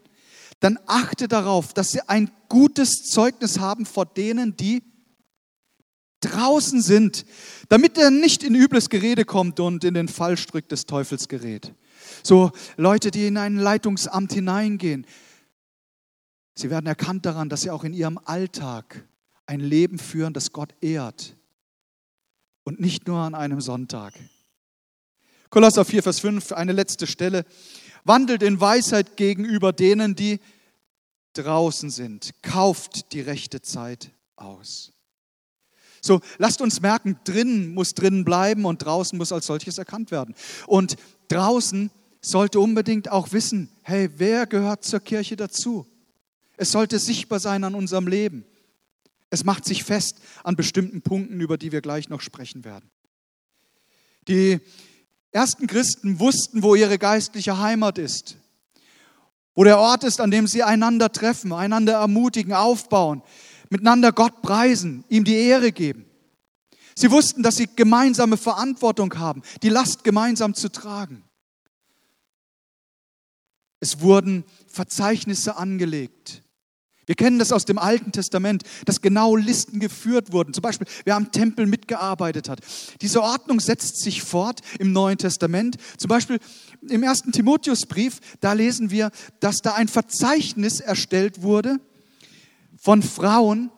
dann 0.61 0.79
achte 0.87 1.29
darauf, 1.29 1.75
dass 1.75 1.91
sie 1.91 2.09
ein 2.09 2.31
gutes 2.49 3.03
Zeugnis 3.05 3.59
haben 3.59 3.87
vor 3.87 4.07
denen, 4.07 4.57
die 4.57 4.83
draußen 6.21 6.83
sind, 6.83 7.25
damit 7.69 7.99
er 7.99 8.11
nicht 8.11 8.43
in 8.43 8.55
übles 8.55 8.91
Gerede 8.91 9.25
kommt 9.25 9.59
und 9.59 9.85
in 9.85 9.95
den 9.95 10.09
Fallstrick 10.09 10.69
des 10.69 10.87
Teufels 10.87 11.29
gerät. 11.29 11.73
So 12.23 12.53
Leute, 12.77 13.11
die 13.11 13.27
in 13.27 13.37
ein 13.37 13.57
Leitungsamt 13.57 14.33
hineingehen, 14.33 15.07
sie 16.55 16.71
werden 16.71 16.87
erkannt 16.87 17.25
daran, 17.25 17.49
dass 17.49 17.63
sie 17.63 17.71
auch 17.71 17.85
in 17.85 17.95
ihrem 17.95 18.19
Alltag 18.19 19.07
ein 19.47 19.61
Leben 19.61 19.99
führen, 19.99 20.35
das 20.35 20.53
Gott 20.53 20.75
ehrt 20.81 21.37
und 22.65 22.81
nicht 22.81 23.09
nur 23.09 23.19
an 23.19 23.35
einem 23.35 23.61
Sonntag. 23.61 24.13
Kolosser 25.51 25.85
4, 25.85 26.05
Vers 26.05 26.21
5, 26.21 26.53
eine 26.53 26.71
letzte 26.71 27.09
Stelle. 27.09 27.45
Wandelt 28.05 28.45
in 28.45 28.61
Weisheit 28.61 29.17
gegenüber 29.17 29.73
denen, 29.73 30.15
die 30.15 30.39
draußen 31.33 31.91
sind. 31.91 32.31
Kauft 32.43 33.13
die 33.13 33.21
rechte 33.21 33.61
Zeit 33.61 34.13
aus. 34.37 34.93
So, 36.01 36.21
lasst 36.39 36.61
uns 36.61 36.81
merken, 36.81 37.19
drinnen 37.25 37.75
muss 37.75 37.95
drinnen 37.95 38.25
bleiben 38.25 38.65
und 38.65 38.85
draußen 38.85 39.19
muss 39.19 39.33
als 39.33 39.47
solches 39.47 39.77
erkannt 39.77 40.13
werden. 40.13 40.37
Und 40.69 40.97
draußen 41.27 41.91
sollte 42.23 42.61
unbedingt 42.61 43.11
auch 43.11 43.33
wissen, 43.33 43.71
hey, 43.83 44.09
wer 44.17 44.47
gehört 44.47 44.85
zur 44.85 45.01
Kirche 45.01 45.35
dazu? 45.35 45.85
Es 46.57 46.71
sollte 46.71 47.01
sichtbar 47.01 47.41
sein 47.41 47.65
an 47.65 47.75
unserem 47.75 48.07
Leben. 48.07 48.45
Es 49.31 49.45
macht 49.45 49.65
sich 49.65 49.83
fest 49.83 50.19
an 50.45 50.55
bestimmten 50.55 51.03
Punkten, 51.03 51.41
über 51.41 51.59
die 51.59 51.73
wir 51.73 51.81
gleich 51.81 52.09
noch 52.09 52.21
sprechen 52.21 52.65
werden. 52.65 52.89
Die 54.29 54.61
ersten 55.33 55.67
Christen 55.67 56.19
wussten, 56.19 56.63
wo 56.63 56.75
ihre 56.75 56.99
geistliche 56.99 57.59
Heimat 57.59 57.99
ist, 57.99 58.37
wo 59.55 59.65
der 59.65 59.79
Ort 59.79 60.05
ist, 60.05 60.21
an 60.21 60.31
dem 60.31 60.47
sie 60.47 60.63
einander 60.63 61.13
treffen, 61.13 61.53
einander 61.53 61.95
ermutigen, 61.95 62.53
aufbauen, 62.53 63.23
miteinander 63.69 64.13
Gott 64.13 64.43
preisen, 64.43 65.05
ihm 65.09 65.25
die 65.25 65.37
Ehre 65.37 65.73
geben. 65.73 66.07
Sie 66.95 67.11
wussten, 67.11 67.43
dass 67.43 67.57
sie 67.57 67.69
gemeinsame 67.75 68.37
Verantwortung 68.37 69.19
haben, 69.19 69.43
die 69.63 69.69
Last 69.69 70.05
gemeinsam 70.05 70.55
zu 70.55 70.71
tragen. 70.71 71.25
Es 73.79 74.01
wurden 74.01 74.45
Verzeichnisse 74.67 75.57
angelegt 75.57 76.43
wir 77.11 77.17
kennen 77.17 77.41
das 77.41 77.51
aus 77.51 77.65
dem 77.65 77.77
Alten 77.77 78.13
Testament, 78.13 78.63
dass 78.85 79.01
genau 79.01 79.35
Listen 79.35 79.81
geführt 79.81 80.31
wurden. 80.33 80.55
Zum 80.55 80.63
Beispiel, 80.63 80.87
wer 81.05 81.17
am 81.17 81.33
Tempel 81.33 81.67
mitgearbeitet 81.67 82.49
hat. 82.49 82.61
Diese 83.01 83.21
Ordnung 83.21 83.59
setzt 83.59 84.01
sich 84.01 84.23
fort 84.23 84.61
im 84.79 84.93
Neuen 84.93 85.19
Testament. 85.19 85.75
Zum 85.97 86.09
Beispiel 86.09 86.39
im 86.89 87.03
ersten 87.03 87.33
Timotheusbrief, 87.33 88.21
da 88.39 88.53
lesen 88.53 88.93
wir, 88.93 89.11
dass 89.41 89.57
da 89.57 89.75
ein 89.75 89.89
Verzeichnis 89.89 90.79
erstellt 90.79 91.43
wurde 91.43 91.81
von 92.81 93.03
Frauen, 93.03 93.73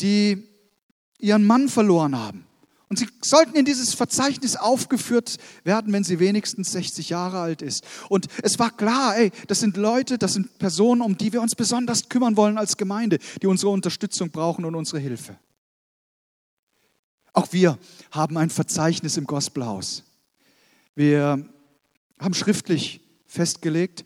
die 0.00 0.42
ihren 1.18 1.44
Mann 1.44 1.68
verloren 1.68 2.16
haben. 2.16 2.46
Und 2.92 2.98
sie 2.98 3.08
sollten 3.22 3.56
in 3.56 3.64
dieses 3.64 3.94
Verzeichnis 3.94 4.54
aufgeführt 4.54 5.38
werden, 5.64 5.94
wenn 5.94 6.04
sie 6.04 6.18
wenigstens 6.18 6.72
60 6.72 7.08
Jahre 7.08 7.40
alt 7.40 7.62
ist. 7.62 7.86
Und 8.10 8.26
es 8.42 8.58
war 8.58 8.70
klar, 8.70 9.16
ey, 9.16 9.32
das 9.46 9.60
sind 9.60 9.78
Leute, 9.78 10.18
das 10.18 10.34
sind 10.34 10.58
Personen, 10.58 11.00
um 11.00 11.16
die 11.16 11.32
wir 11.32 11.40
uns 11.40 11.54
besonders 11.54 12.10
kümmern 12.10 12.36
wollen 12.36 12.58
als 12.58 12.76
Gemeinde, 12.76 13.18
die 13.40 13.46
unsere 13.46 13.72
Unterstützung 13.72 14.30
brauchen 14.30 14.66
und 14.66 14.74
unsere 14.74 14.98
Hilfe. 14.98 15.38
Auch 17.32 17.50
wir 17.54 17.78
haben 18.10 18.36
ein 18.36 18.50
Verzeichnis 18.50 19.16
im 19.16 19.24
Gospelhaus. 19.24 20.02
Wir 20.94 21.48
haben 22.20 22.34
schriftlich 22.34 23.00
festgelegt, 23.24 24.04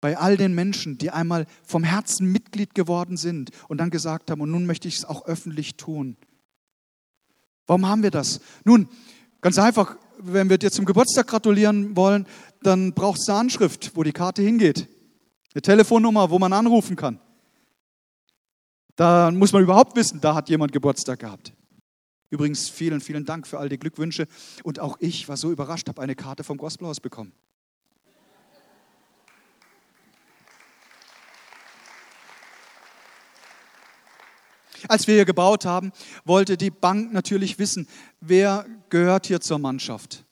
bei 0.00 0.18
all 0.18 0.36
den 0.36 0.56
Menschen, 0.56 0.98
die 0.98 1.12
einmal 1.12 1.46
vom 1.62 1.84
Herzen 1.84 2.32
Mitglied 2.32 2.74
geworden 2.74 3.16
sind 3.16 3.52
und 3.68 3.78
dann 3.78 3.90
gesagt 3.90 4.32
haben, 4.32 4.40
und 4.40 4.50
nun 4.50 4.66
möchte 4.66 4.88
ich 4.88 4.96
es 4.96 5.04
auch 5.04 5.26
öffentlich 5.26 5.76
tun, 5.76 6.16
Warum 7.66 7.86
haben 7.86 8.02
wir 8.02 8.10
das? 8.10 8.40
Nun, 8.64 8.88
ganz 9.40 9.58
einfach, 9.58 9.96
wenn 10.18 10.48
wir 10.48 10.58
dir 10.58 10.70
zum 10.70 10.84
Geburtstag 10.84 11.26
gratulieren 11.26 11.96
wollen, 11.96 12.26
dann 12.62 12.92
brauchst 12.92 13.28
du 13.28 13.32
eine 13.32 13.40
Anschrift, 13.40 13.92
wo 13.94 14.02
die 14.02 14.12
Karte 14.12 14.42
hingeht. 14.42 14.88
Eine 15.54 15.62
Telefonnummer, 15.62 16.30
wo 16.30 16.38
man 16.38 16.52
anrufen 16.52 16.96
kann. 16.96 17.20
Da 18.94 19.30
muss 19.30 19.52
man 19.52 19.62
überhaupt 19.62 19.94
wissen, 19.96 20.20
da 20.20 20.34
hat 20.34 20.48
jemand 20.48 20.72
Geburtstag 20.72 21.18
gehabt. 21.18 21.52
Übrigens, 22.30 22.68
vielen, 22.68 23.00
vielen 23.00 23.24
Dank 23.24 23.46
für 23.46 23.58
all 23.58 23.68
die 23.68 23.78
Glückwünsche. 23.78 24.26
Und 24.64 24.80
auch 24.80 24.96
ich 25.00 25.28
war 25.28 25.36
so 25.36 25.52
überrascht, 25.52 25.88
habe 25.88 26.02
eine 26.02 26.16
Karte 26.16 26.44
vom 26.44 26.56
Gospelhaus 26.56 27.00
bekommen. 27.00 27.32
Als 34.88 35.06
wir 35.06 35.14
hier 35.14 35.24
gebaut 35.24 35.64
haben, 35.64 35.92
wollte 36.24 36.56
die 36.56 36.70
Bank 36.70 37.12
natürlich 37.12 37.58
wissen, 37.58 37.88
wer 38.20 38.66
gehört 38.88 39.26
hier 39.26 39.40
zur 39.40 39.58
Mannschaft. 39.58 40.24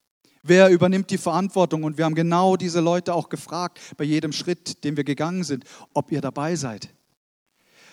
Wer 0.43 0.69
übernimmt 0.69 1.11
die 1.11 1.19
Verantwortung? 1.19 1.85
Und 1.85 1.97
wir 1.97 2.05
haben 2.05 2.15
genau 2.15 2.57
diese 2.57 2.81
Leute 2.81 3.15
auch 3.15 3.31
gefragt, 3.31 3.81
bei 3.97 4.05
jedem 4.05 4.33
Schritt, 4.33 4.85
den 4.85 4.97
wir 4.97 5.05
gegangen 5.05 5.43
sind, 5.43 5.65
ob 5.95 6.13
ihr 6.13 6.21
dabei 6.21 6.55
seid. 6.57 6.91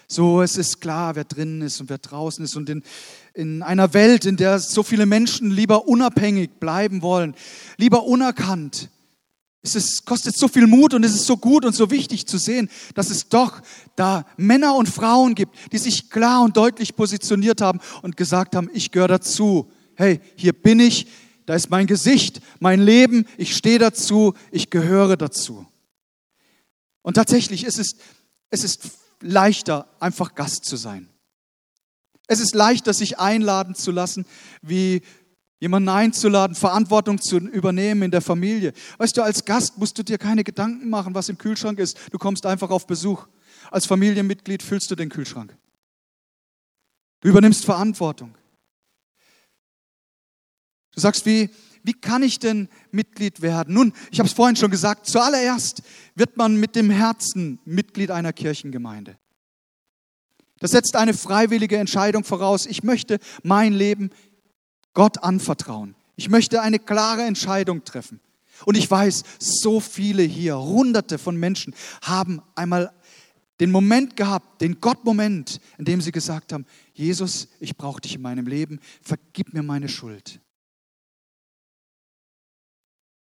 So, 0.05 0.41
es 0.41 0.58
ist 0.58 0.81
klar, 0.81 1.15
wer 1.15 1.24
drinnen 1.24 1.62
ist 1.62 1.79
und 1.79 1.89
wer 1.89 1.98
draußen 1.98 2.43
ist. 2.43 2.58
Und 2.58 2.70
in, 2.70 2.84
in 3.34 3.63
einer 3.63 3.93
Welt, 3.93 4.25
in 4.25 4.36
der 4.36 4.60
so 4.60 4.84
viele 4.84 5.05
Menschen 5.05 5.50
lieber 5.50 5.88
unabhängig 5.88 6.60
bleiben 6.60 7.01
wollen, 7.01 7.34
lieber 7.77 8.03
unerkannt, 8.03 8.89
es 9.63 9.75
ist, 9.75 10.05
kostet 10.05 10.35
so 10.35 10.47
viel 10.47 10.65
Mut 10.65 10.93
und 10.93 11.03
es 11.03 11.13
ist 11.13 11.27
so 11.27 11.37
gut 11.37 11.65
und 11.65 11.75
so 11.75 11.91
wichtig 11.91 12.25
zu 12.25 12.37
sehen, 12.37 12.69
dass 12.95 13.11
es 13.11 13.29
doch 13.29 13.61
da 13.95 14.25
Männer 14.35 14.75
und 14.75 14.89
Frauen 14.89 15.35
gibt, 15.35 15.55
die 15.71 15.77
sich 15.77 16.09
klar 16.09 16.43
und 16.43 16.57
deutlich 16.57 16.95
positioniert 16.95 17.61
haben 17.61 17.79
und 18.01 18.17
gesagt 18.17 18.55
haben, 18.55 18.69
ich 18.73 18.91
gehöre 18.91 19.07
dazu. 19.07 19.71
Hey, 19.95 20.19
hier 20.35 20.53
bin 20.53 20.79
ich, 20.79 21.07
da 21.45 21.53
ist 21.53 21.69
mein 21.69 21.85
Gesicht, 21.85 22.41
mein 22.59 22.81
Leben, 22.81 23.27
ich 23.37 23.55
stehe 23.55 23.77
dazu, 23.77 24.33
ich 24.51 24.71
gehöre 24.71 25.15
dazu. 25.15 25.67
Und 27.03 27.15
tatsächlich 27.15 27.63
ist 27.63 27.77
es, 27.77 27.95
es 28.49 28.63
ist 28.63 28.81
leichter, 29.21 29.87
einfach 29.99 30.33
Gast 30.33 30.65
zu 30.65 30.75
sein. 30.75 31.07
Es 32.27 32.39
ist 32.39 32.55
leichter, 32.55 32.93
sich 32.93 33.19
einladen 33.19 33.75
zu 33.75 33.91
lassen, 33.91 34.25
wie 34.61 35.01
jemanden 35.61 35.89
einzuladen, 35.89 36.55
Verantwortung 36.55 37.21
zu 37.21 37.37
übernehmen 37.37 38.01
in 38.01 38.11
der 38.11 38.21
Familie. 38.21 38.73
Weißt 38.97 39.15
du, 39.15 39.21
als 39.21 39.45
Gast 39.45 39.77
musst 39.77 39.97
du 39.97 40.03
dir 40.03 40.17
keine 40.17 40.43
Gedanken 40.43 40.89
machen, 40.89 41.13
was 41.13 41.29
im 41.29 41.37
Kühlschrank 41.37 41.79
ist. 41.79 41.97
Du 42.11 42.17
kommst 42.17 42.45
einfach 42.45 42.71
auf 42.71 42.87
Besuch. 42.87 43.27
Als 43.69 43.85
Familienmitglied 43.85 44.63
füllst 44.63 44.89
du 44.89 44.95
den 44.95 45.09
Kühlschrank. 45.09 45.55
Du 47.21 47.29
übernimmst 47.29 47.63
Verantwortung. 47.63 48.35
Du 50.93 50.99
sagst, 50.99 51.27
wie, 51.27 51.51
wie 51.83 51.93
kann 51.93 52.23
ich 52.23 52.39
denn 52.39 52.67
Mitglied 52.91 53.43
werden? 53.43 53.75
Nun, 53.75 53.93
ich 54.09 54.19
habe 54.19 54.27
es 54.27 54.33
vorhin 54.33 54.55
schon 54.55 54.71
gesagt, 54.71 55.05
zuallererst 55.05 55.83
wird 56.15 56.37
man 56.37 56.55
mit 56.55 56.75
dem 56.75 56.89
Herzen 56.89 57.59
Mitglied 57.65 58.09
einer 58.09 58.33
Kirchengemeinde. 58.33 59.15
Das 60.57 60.71
setzt 60.71 60.95
eine 60.95 61.13
freiwillige 61.13 61.77
Entscheidung 61.77 62.23
voraus. 62.23 62.65
Ich 62.65 62.83
möchte 62.83 63.19
mein 63.43 63.73
Leben 63.73 64.09
Gott 64.93 65.24
anvertrauen. 65.24 65.95
Ich 66.15 66.29
möchte 66.29 66.62
eine 66.62 66.79
klare 66.79 67.24
Entscheidung 67.24 67.83
treffen. 67.83 68.19
Und 68.65 68.77
ich 68.77 68.89
weiß, 68.89 69.24
so 69.39 69.79
viele 69.79 70.24
hier, 70.24 70.60
hunderte 70.60 71.17
von 71.17 71.36
Menschen 71.36 71.74
haben 72.01 72.41
einmal 72.55 72.91
den 73.60 73.71
Moment 73.71 74.17
gehabt, 74.17 74.62
den 74.62 74.81
Gott-Moment, 74.81 75.62
in 75.77 75.86
dem 75.86 76.01
sie 76.01 76.12
gesagt 76.12 76.51
haben, 76.51 76.65
Jesus, 76.93 77.48
ich 77.60 77.77
brauche 77.77 78.01
dich 78.01 78.15
in 78.15 78.21
meinem 78.21 78.48
Leben, 78.48 78.79
vergib 79.01 79.53
mir 79.53 79.63
meine 79.63 79.88
Schuld. 79.88 80.39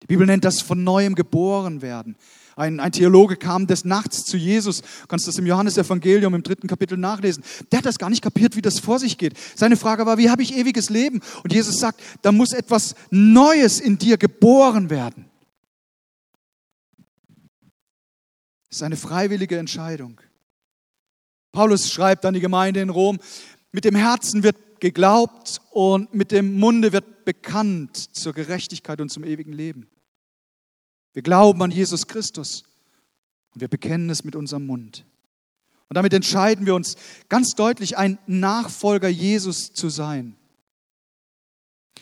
Die 0.03 0.07
Bibel 0.07 0.27
nennt 0.27 0.45
das 0.45 0.61
von 0.61 0.83
neuem 0.83 1.15
geboren 1.15 1.81
werden. 1.81 2.15
Ein, 2.57 2.79
ein 2.79 2.91
Theologe 2.91 3.35
kam 3.35 3.67
des 3.67 3.85
Nachts 3.85 4.23
zu 4.25 4.35
Jesus, 4.35 4.81
du 4.81 5.07
kannst 5.07 5.27
das 5.27 5.37
im 5.37 5.45
Johannesevangelium 5.45 6.33
im 6.33 6.41
dritten 6.41 6.67
Kapitel 6.67 6.97
nachlesen. 6.97 7.43
Der 7.71 7.77
hat 7.77 7.85
das 7.85 7.99
gar 7.99 8.09
nicht 8.09 8.23
kapiert, 8.23 8.55
wie 8.55 8.63
das 8.63 8.79
vor 8.79 8.97
sich 8.97 9.19
geht. 9.19 9.37
Seine 9.55 9.77
Frage 9.77 10.07
war, 10.07 10.17
wie 10.17 10.31
habe 10.31 10.41
ich 10.41 10.57
ewiges 10.57 10.89
Leben? 10.89 11.21
Und 11.43 11.53
Jesus 11.53 11.79
sagt, 11.79 12.01
da 12.23 12.31
muss 12.31 12.53
etwas 12.53 12.95
Neues 13.11 13.79
in 13.79 13.99
dir 13.99 14.17
geboren 14.17 14.89
werden. 14.89 15.29
Das 18.69 18.77
ist 18.77 18.83
eine 18.83 18.97
freiwillige 18.97 19.59
Entscheidung. 19.59 20.19
Paulus 21.51 21.91
schreibt 21.91 22.25
an 22.25 22.33
die 22.33 22.39
Gemeinde 22.39 22.81
in 22.81 22.89
Rom, 22.89 23.19
mit 23.71 23.85
dem 23.85 23.95
Herzen 23.95 24.41
wird 24.41 24.79
geglaubt 24.79 25.61
und 25.69 26.11
mit 26.15 26.31
dem 26.31 26.55
Munde 26.55 26.91
wird 26.91 27.23
bekannt 27.23 28.15
zur 28.15 28.33
Gerechtigkeit 28.33 28.99
und 28.99 29.09
zum 29.09 29.23
ewigen 29.23 29.53
Leben. 29.53 29.87
Wir 31.13 31.21
glauben 31.21 31.61
an 31.61 31.71
Jesus 31.71 32.07
Christus 32.07 32.63
und 33.53 33.61
wir 33.61 33.67
bekennen 33.67 34.09
es 34.09 34.23
mit 34.23 34.35
unserem 34.35 34.65
Mund. 34.65 35.05
Und 35.89 35.95
damit 35.95 36.13
entscheiden 36.13 36.65
wir 36.65 36.75
uns 36.75 36.95
ganz 37.29 37.51
deutlich, 37.55 37.97
ein 37.97 38.19
Nachfolger 38.27 39.07
Jesus 39.07 39.73
zu 39.73 39.89
sein. 39.89 40.35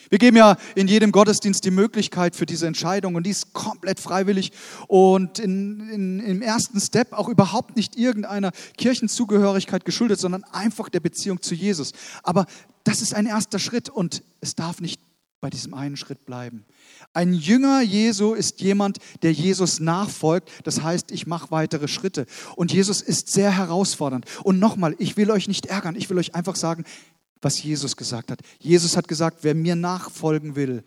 Wir 0.09 0.19
geben 0.19 0.37
ja 0.37 0.57
in 0.75 0.87
jedem 0.87 1.11
Gottesdienst 1.11 1.65
die 1.65 1.71
Möglichkeit 1.71 2.35
für 2.35 2.45
diese 2.45 2.67
Entscheidung 2.67 3.15
und 3.15 3.25
die 3.25 3.31
ist 3.31 3.53
komplett 3.53 3.99
freiwillig 3.99 4.51
und 4.87 5.39
in, 5.39 5.89
in, 5.89 6.19
im 6.19 6.41
ersten 6.41 6.79
Step 6.79 7.13
auch 7.13 7.27
überhaupt 7.27 7.75
nicht 7.75 7.95
irgendeiner 7.95 8.51
Kirchenzugehörigkeit 8.77 9.85
geschuldet, 9.85 10.19
sondern 10.19 10.43
einfach 10.45 10.89
der 10.89 10.99
Beziehung 10.99 11.41
zu 11.41 11.55
Jesus. 11.55 11.93
Aber 12.23 12.45
das 12.83 13.01
ist 13.01 13.15
ein 13.15 13.25
erster 13.25 13.57
Schritt 13.57 13.89
und 13.89 14.23
es 14.41 14.55
darf 14.55 14.79
nicht 14.79 15.01
bei 15.45 15.51
diesem 15.51 15.75
einen 15.75 15.95
Schritt 15.95 16.25
bleiben. 16.25 16.65
Ein 17.13 17.31
Jünger 17.31 17.79
Jesu 17.79 18.33
ist 18.33 18.61
jemand, 18.61 18.97
der 19.21 19.31
Jesus 19.31 19.79
nachfolgt. 19.79 20.49
Das 20.63 20.81
heißt, 20.81 21.11
ich 21.11 21.27
mache 21.27 21.51
weitere 21.51 21.87
Schritte. 21.87 22.25
Und 22.55 22.73
Jesus 22.73 22.99
ist 22.99 23.31
sehr 23.31 23.55
herausfordernd. 23.55 24.25
Und 24.43 24.57
nochmal, 24.57 24.95
ich 24.97 25.17
will 25.17 25.29
euch 25.29 25.47
nicht 25.47 25.67
ärgern. 25.67 25.95
Ich 25.95 26.09
will 26.09 26.17
euch 26.17 26.33
einfach 26.33 26.55
sagen, 26.55 26.83
was 27.43 27.61
Jesus 27.61 27.95
gesagt 27.95 28.31
hat. 28.31 28.39
Jesus 28.57 28.97
hat 28.97 29.07
gesagt, 29.07 29.43
wer 29.43 29.53
mir 29.53 29.75
nachfolgen 29.75 30.55
will, 30.55 30.83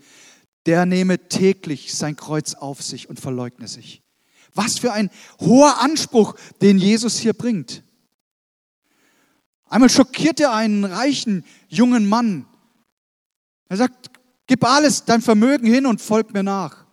der 0.67 0.87
nehme 0.87 1.29
täglich 1.29 1.95
sein 1.95 2.17
Kreuz 2.17 2.55
auf 2.55 2.83
sich 2.83 3.09
und 3.09 3.21
verleugne 3.21 3.69
sich. 3.69 4.03
Was 4.55 4.81
für 4.81 4.93
ein 4.93 5.09
hoher 5.39 5.81
Anspruch, 5.81 6.35
den 6.63 6.79
Jesus 6.79 7.17
hier 7.17 7.33
bringt. 7.33 7.85
Einmal 9.69 9.89
schockiert 9.89 10.41
er 10.41 10.53
einen 10.53 10.85
reichen 10.85 11.45
jungen 11.69 12.09
Mann. 12.09 12.45
Er 13.69 13.77
sagt, 13.77 14.11
gib 14.49 14.65
alles, 14.65 15.05
dein 15.05 15.23
Vermögen 15.23 15.73
hin 15.73 15.87
und 15.87 16.01
folg 16.01 16.35
mir 16.35 16.43
nach. 16.43 16.85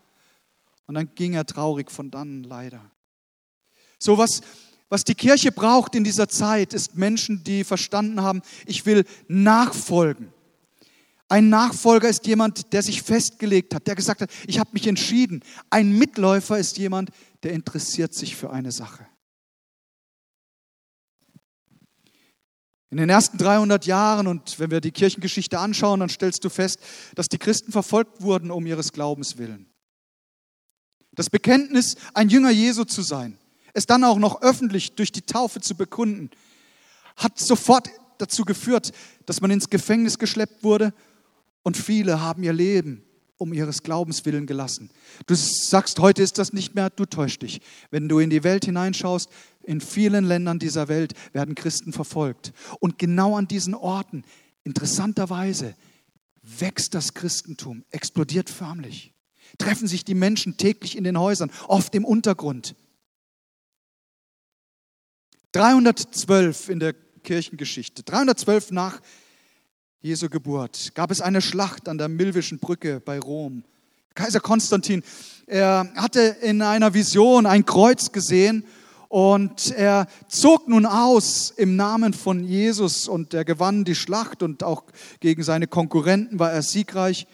Und 0.86 0.94
dann 0.94 1.10
ging 1.16 1.34
er 1.34 1.48
traurig 1.48 1.90
von 1.90 2.12
dann 2.12 2.44
leider. 2.44 2.92
So 3.98 4.20
was, 4.20 4.42
was 4.90 5.04
die 5.04 5.16
Kirche 5.16 5.52
braucht 5.52 5.96
in 5.96 6.04
dieser 6.04 6.30
Zeit, 6.30 6.76
ist 6.76 6.96
Menschen, 6.96 7.44
die 7.44 7.64
verstanden 7.64 8.22
haben, 8.22 8.44
ich 8.68 8.86
will 8.86 9.06
nachfolgen. 9.28 10.32
Ein 11.28 11.50
Nachfolger 11.50 12.08
ist 12.08 12.28
jemand, 12.28 12.72
der 12.72 12.84
sich 12.84 13.02
festgelegt 13.02 13.74
hat, 13.74 13.88
der 13.88 13.96
gesagt 13.96 14.22
hat, 14.22 14.30
ich 14.46 14.60
habe 14.60 14.70
mich 14.74 14.86
entschieden. 14.86 15.42
Ein 15.72 15.98
Mitläufer 15.98 16.60
ist 16.60 16.78
jemand, 16.78 17.10
der 17.42 17.54
interessiert 17.54 18.14
sich 18.14 18.36
für 18.36 18.52
eine 18.52 18.72
Sache. 18.72 19.08
In 22.92 22.98
den 22.98 23.10
ersten 23.10 23.38
300 23.38 23.86
Jahren, 23.86 24.28
und 24.28 24.60
wenn 24.60 24.72
wir 24.72 24.80
die 24.80 24.92
Kirchengeschichte 24.92 25.60
anschauen, 25.60 26.00
dann 26.00 26.10
stellst 26.10 26.44
du 26.46 26.50
fest, 26.50 26.80
dass 27.16 27.28
die 27.28 27.38
Christen 27.38 27.72
verfolgt 27.72 28.22
wurden 28.22 28.52
um 28.52 28.66
ihres 28.66 28.94
Glaubens 28.94 29.38
willen. 29.38 29.68
Das 31.14 31.30
Bekenntnis, 31.30 31.96
ein 32.14 32.30
Jünger 32.30 32.52
Jesu 32.52 32.84
zu 32.84 33.02
sein, 33.02 33.38
es 33.74 33.86
dann 33.86 34.04
auch 34.04 34.18
noch 34.18 34.42
öffentlich 34.42 34.94
durch 34.94 35.12
die 35.12 35.22
Taufe 35.22 35.62
zu 35.62 35.76
bekunden, 35.76 36.30
hat 37.16 37.40
sofort 37.40 37.90
dazu 38.18 38.44
geführt, 38.46 38.92
dass 39.26 39.42
man 39.42 39.52
ins 39.52 39.70
Gefängnis 39.70 40.20
geschleppt 40.20 40.64
wurde 40.64 40.94
und 41.64 41.78
viele 41.78 42.22
haben 42.22 42.44
ihr 42.44 42.54
Leben 42.54 43.04
um 43.38 43.52
ihres 43.52 43.84
Glaubens 43.84 44.26
willen 44.26 44.46
gelassen. 44.46 44.90
Du 45.26 45.36
sagst, 45.36 46.00
heute 46.00 46.24
ist 46.24 46.38
das 46.38 46.54
nicht 46.54 46.76
mehr, 46.76 46.90
du 46.90 47.06
täuschst 47.06 47.42
dich. 47.42 47.60
Wenn 47.92 48.08
du 48.08 48.20
in 48.20 48.30
die 48.30 48.44
Welt 48.44 48.66
hineinschaust, 48.66 49.30
in 49.66 49.82
vielen 49.82 50.26
Ländern 50.26 50.60
dieser 50.60 50.88
Welt 50.88 51.14
werden 51.34 51.56
Christen 51.56 51.94
verfolgt. 51.94 52.54
Und 52.80 52.98
genau 52.98 53.36
an 53.36 53.48
diesen 53.48 53.74
Orten, 53.74 54.24
interessanterweise, 54.64 55.76
wächst 56.42 56.94
das 56.94 57.14
Christentum, 57.14 57.84
explodiert 57.92 58.50
förmlich. 58.50 59.14
Treffen 59.58 59.88
sich 59.88 60.06
die 60.06 60.16
Menschen 60.16 60.58
täglich 60.58 60.98
in 60.98 61.04
den 61.04 61.20
Häusern, 61.20 61.52
oft 61.68 61.94
im 61.96 62.06
Untergrund. 62.06 62.76
312 65.54 66.70
in 66.70 66.80
der 66.80 66.94
Kirchengeschichte, 67.24 68.04
312 68.04 68.72
nach 68.72 69.02
Jesu 70.02 70.30
Geburt, 70.30 70.94
gab 70.94 71.12
es 71.12 71.22
eine 71.22 71.42
Schlacht 71.42 71.88
an 71.88 71.98
der 71.98 72.10
Milvischen 72.10 72.60
Brücke 72.60 73.00
bei 73.00 73.20
Rom. 73.20 73.64
Kaiser 74.14 74.40
Konstantin, 74.40 75.04
er 75.48 75.92
hatte 75.96 76.22
in 76.42 76.62
einer 76.62 76.94
Vision 76.94 77.46
ein 77.46 77.66
Kreuz 77.66 78.12
gesehen 78.12 78.66
und 79.16 79.72
er 79.72 80.08
zog 80.28 80.68
nun 80.68 80.86
aus 80.86 81.50
im 81.56 81.78
Namen 81.78 82.12
von 82.12 82.44
Jesus 82.44 83.08
und 83.08 83.34
er 83.34 83.46
gewann 83.46 83.86
die 83.86 83.96
Schlacht 83.96 84.44
und 84.44 84.62
auch 84.62 84.84
gegen 85.22 85.42
seine 85.42 85.68
Konkurrenten 85.68 86.38
war 86.38 86.52
er 86.52 86.62
siegreich. 86.62 87.26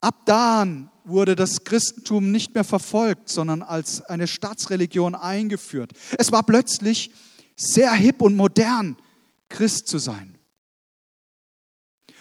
Ab 0.00 0.24
dann 0.24 0.90
wurde 1.04 1.36
das 1.36 1.64
Christentum 1.64 2.32
nicht 2.32 2.54
mehr 2.54 2.64
verfolgt, 2.64 3.28
sondern 3.28 3.60
als 3.60 4.00
eine 4.00 4.26
Staatsreligion 4.26 5.14
eingeführt. 5.14 5.92
Es 6.16 6.32
war 6.32 6.44
plötzlich 6.44 7.10
sehr 7.54 7.92
hip 7.92 8.22
und 8.22 8.36
modern, 8.36 8.96
Christ 9.50 9.86
zu 9.86 9.98
sein. 9.98 10.38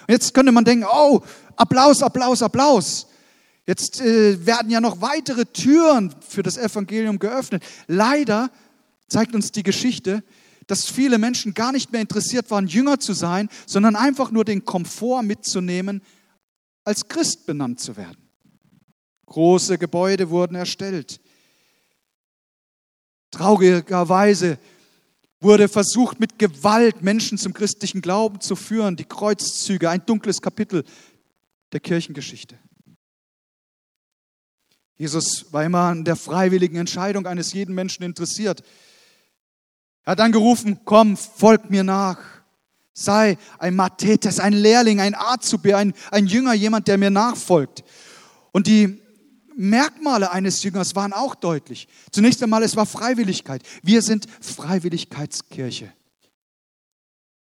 Und 0.02 0.10
jetzt 0.10 0.34
könnte 0.34 0.52
man 0.52 0.66
denken, 0.66 0.86
oh, 0.86 1.22
Applaus, 1.56 2.04
Applaus, 2.04 2.42
Applaus. 2.44 3.08
Jetzt 3.70 4.02
äh, 4.02 4.48
werden 4.48 4.72
ja 4.72 4.82
noch 4.82 5.00
weitere 5.00 5.46
Türen 5.46 6.12
für 6.28 6.42
das 6.42 6.58
Evangelium 6.58 7.20
geöffnet. 7.20 7.64
Leider 7.86 8.50
zeigt 9.08 9.36
uns 9.36 9.52
die 9.52 9.62
Geschichte, 9.62 10.24
dass 10.66 10.90
viele 10.90 11.20
Menschen 11.20 11.54
gar 11.54 11.72
nicht 11.72 11.92
mehr 11.92 12.02
interessiert 12.02 12.50
waren, 12.50 12.66
Jünger 12.66 13.00
zu 13.00 13.14
sein, 13.14 13.48
sondern 13.68 13.96
einfach 13.96 14.32
nur 14.32 14.44
den 14.44 14.66
Komfort 14.66 15.22
mitzunehmen, 15.22 16.02
als 16.84 17.08
Christ 17.10 17.46
benannt 17.46 17.80
zu 17.80 17.96
werden. 17.96 18.18
Große 19.28 19.78
Gebäude 19.78 20.32
wurden 20.32 20.56
erstellt. 20.56 21.22
Traurigerweise 23.30 24.58
wurde 25.42 25.68
versucht, 25.68 26.20
mit 26.20 26.40
Gewalt 26.40 27.04
Menschen 27.04 27.38
zum 27.38 27.54
christlichen 27.54 28.02
Glauben 28.02 28.42
zu 28.42 28.56
führen. 28.56 28.96
Die 28.96 29.06
Kreuzzüge, 29.06 29.92
ein 29.92 30.04
dunkles 30.08 30.42
Kapitel 30.42 30.84
der 31.72 31.82
Kirchengeschichte. 31.82 32.58
Jesus 35.00 35.46
war 35.54 35.64
immer 35.64 35.84
an 35.84 36.04
der 36.04 36.18
freiwilligen 36.18 36.76
Entscheidung 36.76 37.26
eines 37.26 37.54
jeden 37.54 37.74
Menschen 37.74 38.04
interessiert. 38.04 38.64
Er 40.04 40.12
hat 40.12 40.20
dann 40.20 40.34
gerufen, 40.34 40.82
komm, 40.84 41.16
folg 41.16 41.70
mir 41.70 41.86
nach. 41.86 42.20
Sei 42.94 43.38
ein 43.60 43.78
Mathetes, 43.78 44.42
ein 44.42 44.52
Lehrling, 44.52 45.00
ein 45.00 45.16
Azubi, 45.16 45.74
ein, 45.74 45.94
ein 46.12 46.28
Jünger, 46.28 46.54
jemand, 46.54 46.90
der 46.90 46.98
mir 46.98 47.12
nachfolgt. 47.12 47.86
Und 48.52 48.68
die 48.68 49.02
Merkmale 49.56 50.32
eines 50.32 50.64
Jüngers 50.64 50.98
waren 50.98 51.14
auch 51.14 51.34
deutlich. 51.34 51.88
Zunächst 52.12 52.44
einmal, 52.44 52.62
es 52.64 52.76
war 52.76 52.86
Freiwilligkeit. 52.86 53.64
Wir 53.82 54.02
sind 54.02 54.26
Freiwilligkeitskirche. 54.42 55.94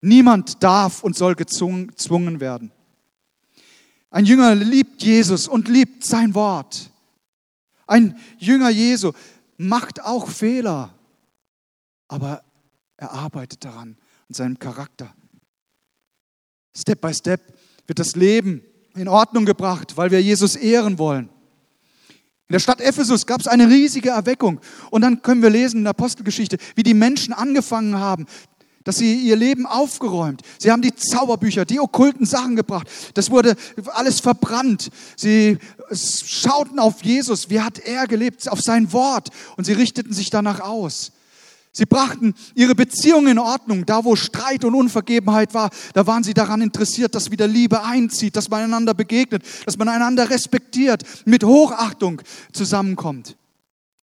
Niemand 0.02 0.62
darf 0.62 1.04
und 1.04 1.18
soll 1.18 1.34
gezwungen 1.34 2.40
werden. 2.40 2.72
Ein 4.12 4.26
Jünger 4.26 4.54
liebt 4.54 5.02
Jesus 5.02 5.48
und 5.48 5.68
liebt 5.68 6.06
sein 6.06 6.36
Wort. 6.36 6.92
Ein 7.88 8.18
Jünger 8.38 8.70
Jesu 8.70 9.14
macht 9.58 10.04
auch 10.04 10.28
Fehler, 10.28 10.94
aber 12.08 12.44
er 12.98 13.12
arbeitet 13.12 13.66
daran, 13.66 13.98
an 14.28 14.34
seinem 14.34 14.60
Charakter. 14.60 15.14
Step 16.76 17.02
by 17.02 17.14
Step 17.14 17.58
wird 17.88 18.00
das 18.00 18.16
Leben 18.16 18.62
in 18.96 19.08
Ordnung 19.08 19.46
gebracht, 19.46 19.98
weil 19.98 20.12
wir 20.12 20.22
Jesus 20.22 20.56
ehren 20.56 21.00
wollen. 21.00 21.30
In 22.50 22.54
der 22.54 22.60
Stadt 22.60 22.80
Ephesus 22.80 23.26
gab 23.26 23.42
es 23.42 23.48
eine 23.48 23.68
riesige 23.68 24.10
Erweckung. 24.10 24.62
Und 24.90 25.02
dann 25.02 25.22
können 25.22 25.42
wir 25.42 25.50
lesen 25.50 25.80
in 25.80 25.84
der 25.84 25.92
Apostelgeschichte, 25.92 26.58
wie 26.76 26.84
die 26.84 26.94
Menschen 26.94 27.34
angefangen 27.34 27.96
haben, 27.96 28.26
dass 28.88 29.00
sie 29.00 29.16
ihr 29.16 29.36
Leben 29.36 29.66
aufgeräumt. 29.66 30.44
Sie 30.60 30.72
haben 30.72 30.82
die 30.82 30.96
Zauberbücher, 30.96 31.66
die 31.66 31.82
okkulten 31.82 32.26
Sachen 32.26 32.56
gebracht. 32.56 32.88
Das 33.16 33.30
wurde 33.30 33.58
alles 33.94 34.22
verbrannt. 34.22 34.92
Sie 35.18 35.58
schauten 35.92 36.80
auf 36.80 37.04
Jesus, 37.04 37.50
wie 37.50 37.60
hat 37.60 37.80
er 37.80 38.08
gelebt, 38.08 38.50
auf 38.50 38.62
sein 38.62 38.94
Wort 38.94 39.30
und 39.58 39.66
sie 39.66 39.74
richteten 39.74 40.14
sich 40.14 40.30
danach 40.30 40.62
aus. 40.62 41.12
Sie 41.74 41.86
brachten 41.86 42.34
ihre 42.56 42.76
Beziehung 42.76 43.28
in 43.28 43.40
Ordnung. 43.40 43.86
Da, 43.86 44.06
wo 44.06 44.16
Streit 44.16 44.64
und 44.64 44.74
Unvergebenheit 44.74 45.54
war, 45.54 45.70
da 45.94 46.08
waren 46.08 46.24
sie 46.24 46.34
daran 46.34 46.62
interessiert, 46.62 47.14
dass 47.14 47.30
wieder 47.30 47.46
Liebe 47.46 47.84
einzieht, 47.84 48.38
dass 48.38 48.50
man 48.50 48.64
einander 48.64 48.94
begegnet, 48.94 49.44
dass 49.66 49.78
man 49.78 49.90
einander 49.90 50.30
respektiert, 50.30 51.04
mit 51.26 51.44
Hochachtung 51.44 52.22
zusammenkommt. 52.54 53.36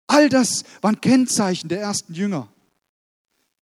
All 0.07 0.29
das 0.29 0.65
waren 0.83 1.01
Kennzeichen 1.01 1.71
der 1.71 1.81
ersten 1.81 2.13
Jünger. 2.13 2.49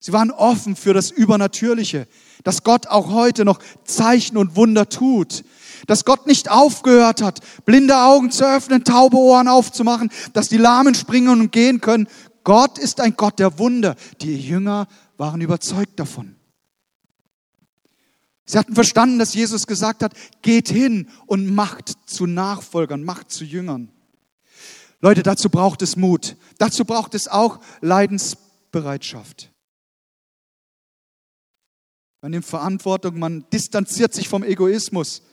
Sie 0.05 0.11
waren 0.11 0.31
offen 0.31 0.75
für 0.75 0.93
das 0.93 1.11
Übernatürliche, 1.11 2.09
dass 2.43 2.63
Gott 2.63 2.87
auch 2.87 3.11
heute 3.11 3.45
noch 3.45 3.59
Zeichen 3.85 4.35
und 4.35 4.57
Wunder 4.57 4.89
tut, 4.89 5.45
dass 5.87 6.03
Gott 6.03 6.27
nicht 6.27 6.51
aufgehört 6.51 7.21
hat, 7.21 7.39
blinde 7.63 7.95
Augen 7.95 8.29
zu 8.29 8.45
öffnen, 8.45 8.83
taube 8.83 9.15
Ohren 9.15 9.47
aufzumachen, 9.47 10.11
dass 10.33 10.49
die 10.49 10.57
Lahmen 10.57 10.93
springen 10.93 11.29
und 11.29 11.53
gehen 11.53 11.79
können. 11.79 12.09
Gott 12.43 12.79
ist 12.79 12.99
ein 12.99 13.15
Gott 13.15 13.39
der 13.39 13.57
Wunder. 13.59 13.95
Die 14.19 14.35
Jünger 14.35 14.89
waren 15.15 15.39
überzeugt 15.39 15.97
davon. 15.97 16.35
Sie 18.45 18.57
hatten 18.57 18.75
verstanden, 18.75 19.19
dass 19.19 19.33
Jesus 19.33 19.67
gesagt 19.67 20.03
hat, 20.03 20.15
geht 20.41 20.67
hin 20.67 21.07
und 21.27 21.55
macht 21.55 21.93
zu 22.07 22.25
Nachfolgern, 22.25 23.05
macht 23.05 23.31
zu 23.31 23.45
Jüngern. 23.45 23.89
Leute, 24.99 25.23
dazu 25.23 25.49
braucht 25.49 25.81
es 25.81 25.95
Mut. 25.95 26.35
Dazu 26.57 26.83
braucht 26.83 27.15
es 27.15 27.29
auch 27.29 27.61
Leidensbereitschaft. 27.79 29.52
Man 32.23 32.31
nimmt 32.31 32.45
Verantwortung, 32.45 33.19
man 33.19 33.45
distanziert 33.51 34.13
sich 34.13 34.29
vom 34.29 34.43
Egoismus. 34.43 35.23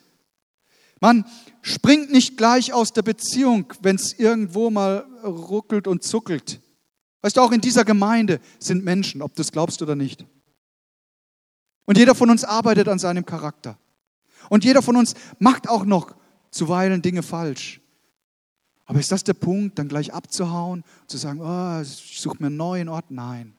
Man 1.01 1.25
springt 1.63 2.11
nicht 2.11 2.37
gleich 2.37 2.73
aus 2.73 2.93
der 2.93 3.03
Beziehung, 3.03 3.73
wenn 3.81 3.95
es 3.95 4.13
irgendwo 4.19 4.71
mal 4.71 5.07
ruckelt 5.23 5.87
und 5.87 6.03
zuckelt. 6.03 6.61
Weißt 7.23 7.37
du, 7.37 7.43
auch 7.43 7.53
in 7.53 7.61
dieser 7.61 7.85
Gemeinde 7.85 8.41
sind 8.59 8.83
Menschen, 8.83 9.23
ob 9.23 9.37
du 9.37 9.43
es 9.43 9.53
glaubst 9.53 9.81
oder 9.83 9.95
nicht. 9.95 10.27
Und 11.85 11.97
jeder 11.97 12.17
von 12.17 12.29
uns 12.29 12.43
arbeitet 12.43 12.89
an 12.89 12.99
seinem 12.99 13.25
Charakter. 13.25 13.79
Und 14.49 14.65
jeder 14.65 14.83
von 14.83 14.97
uns 14.97 15.15
macht 15.39 15.69
auch 15.69 15.85
noch 15.85 16.17
zuweilen 16.51 17.03
Dinge 17.03 17.23
falsch. 17.23 17.81
Aber 18.87 18.99
ist 18.99 19.13
das 19.13 19.23
der 19.23 19.35
Punkt, 19.35 19.79
dann 19.79 19.87
gleich 19.87 20.13
abzuhauen, 20.13 20.83
zu 21.07 21.19
sagen, 21.19 21.41
oh, 21.41 21.83
ich 21.83 22.21
suche 22.21 22.39
mir 22.41 22.49
einen 22.49 22.57
neuen 22.57 22.89
Ort? 22.89 23.13
Nein. 23.13 23.55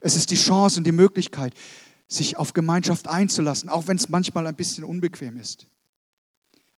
Es 0.00 0.16
ist 0.16 0.32
die 0.32 0.36
Chance 0.36 0.78
und 0.78 0.84
die 0.84 0.90
Möglichkeit, 0.90 1.54
sich 2.08 2.36
auf 2.36 2.52
Gemeinschaft 2.52 3.08
einzulassen, 3.08 3.68
auch 3.68 3.86
wenn 3.86 3.96
es 3.96 4.08
manchmal 4.08 4.46
ein 4.46 4.56
bisschen 4.56 4.84
unbequem 4.84 5.38
ist. 5.38 5.66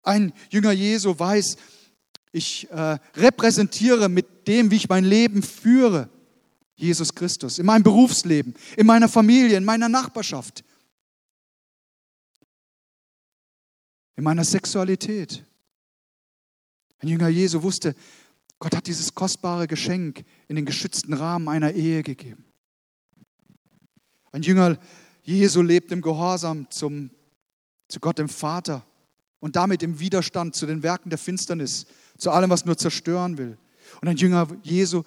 Ein 0.02 0.32
Jünger 0.50 0.72
Jesu 0.72 1.18
weiß, 1.18 1.56
ich 2.32 2.70
äh, 2.70 2.98
repräsentiere 3.16 4.08
mit 4.08 4.48
dem, 4.48 4.70
wie 4.70 4.76
ich 4.76 4.88
mein 4.88 5.04
Leben 5.04 5.42
führe, 5.42 6.08
Jesus 6.76 7.14
Christus, 7.14 7.58
in 7.58 7.66
meinem 7.66 7.84
Berufsleben, 7.84 8.54
in 8.76 8.86
meiner 8.86 9.08
Familie, 9.08 9.56
in 9.56 9.64
meiner 9.64 9.88
Nachbarschaft, 9.88 10.64
in 14.16 14.24
meiner 14.24 14.44
Sexualität. 14.44 15.44
Ein 16.98 17.08
Jünger 17.08 17.28
Jesu 17.28 17.62
wusste, 17.62 17.94
Gott 18.58 18.74
hat 18.74 18.86
dieses 18.86 19.14
kostbare 19.14 19.66
Geschenk 19.66 20.24
in 20.48 20.56
den 20.56 20.64
geschützten 20.64 21.12
Rahmen 21.12 21.48
einer 21.48 21.72
Ehe 21.72 22.02
gegeben. 22.02 22.44
Ein 24.32 24.42
Jünger 24.42 24.78
Jesu 25.24 25.62
lebt 25.62 25.90
im 25.90 26.02
Gehorsam 26.02 26.70
zum, 26.70 27.10
zu 27.88 27.98
Gott 27.98 28.18
dem 28.18 28.28
Vater 28.28 28.86
und 29.40 29.56
damit 29.56 29.82
im 29.82 29.98
Widerstand 29.98 30.54
zu 30.54 30.66
den 30.66 30.82
Werken 30.82 31.10
der 31.10 31.18
Finsternis, 31.18 31.86
zu 32.18 32.30
allem, 32.30 32.50
was 32.50 32.64
nur 32.64 32.76
zerstören 32.76 33.38
will. 33.38 33.58
Und 34.00 34.08
ein 34.08 34.16
Jünger 34.16 34.48
Jesu, 34.62 35.02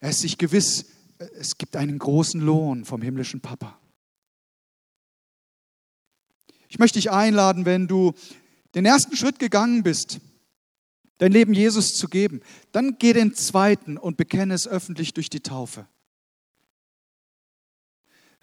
er 0.00 0.10
ist 0.10 0.20
sich 0.20 0.38
gewiss, 0.38 0.86
es 1.38 1.58
gibt 1.58 1.76
einen 1.76 1.98
großen 1.98 2.40
Lohn 2.40 2.84
vom 2.84 3.02
himmlischen 3.02 3.40
Papa. 3.40 3.78
Ich 6.68 6.78
möchte 6.78 6.98
dich 6.98 7.10
einladen, 7.10 7.64
wenn 7.64 7.86
du 7.86 8.12
den 8.74 8.84
ersten 8.84 9.16
Schritt 9.16 9.38
gegangen 9.38 9.82
bist, 9.82 10.20
dein 11.18 11.32
Leben 11.32 11.54
Jesus 11.54 11.94
zu 11.94 12.08
geben, 12.08 12.42
dann 12.72 12.98
geh 12.98 13.12
den 13.12 13.34
zweiten 13.34 13.96
und 13.96 14.16
bekenne 14.16 14.54
es 14.54 14.68
öffentlich 14.68 15.14
durch 15.14 15.30
die 15.30 15.40
Taufe. 15.40 15.86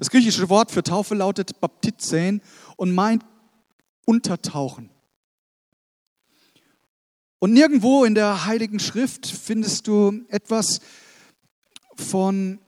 Das 0.04 0.10
griechische 0.10 0.50
Wort 0.50 0.70
für 0.70 0.84
Taufe 0.84 1.16
lautet 1.16 1.62
Baptizein 1.62 2.42
und 2.76 2.94
meint 2.94 3.24
untertauchen. 4.04 4.90
Und 7.40 7.54
nirgendwo 7.54 8.04
in 8.04 8.14
der 8.14 8.44
Heiligen 8.46 8.82
Schrift 8.82 9.26
findest 9.26 9.88
du 9.88 10.26
etwas 10.28 10.82
von 11.96 12.60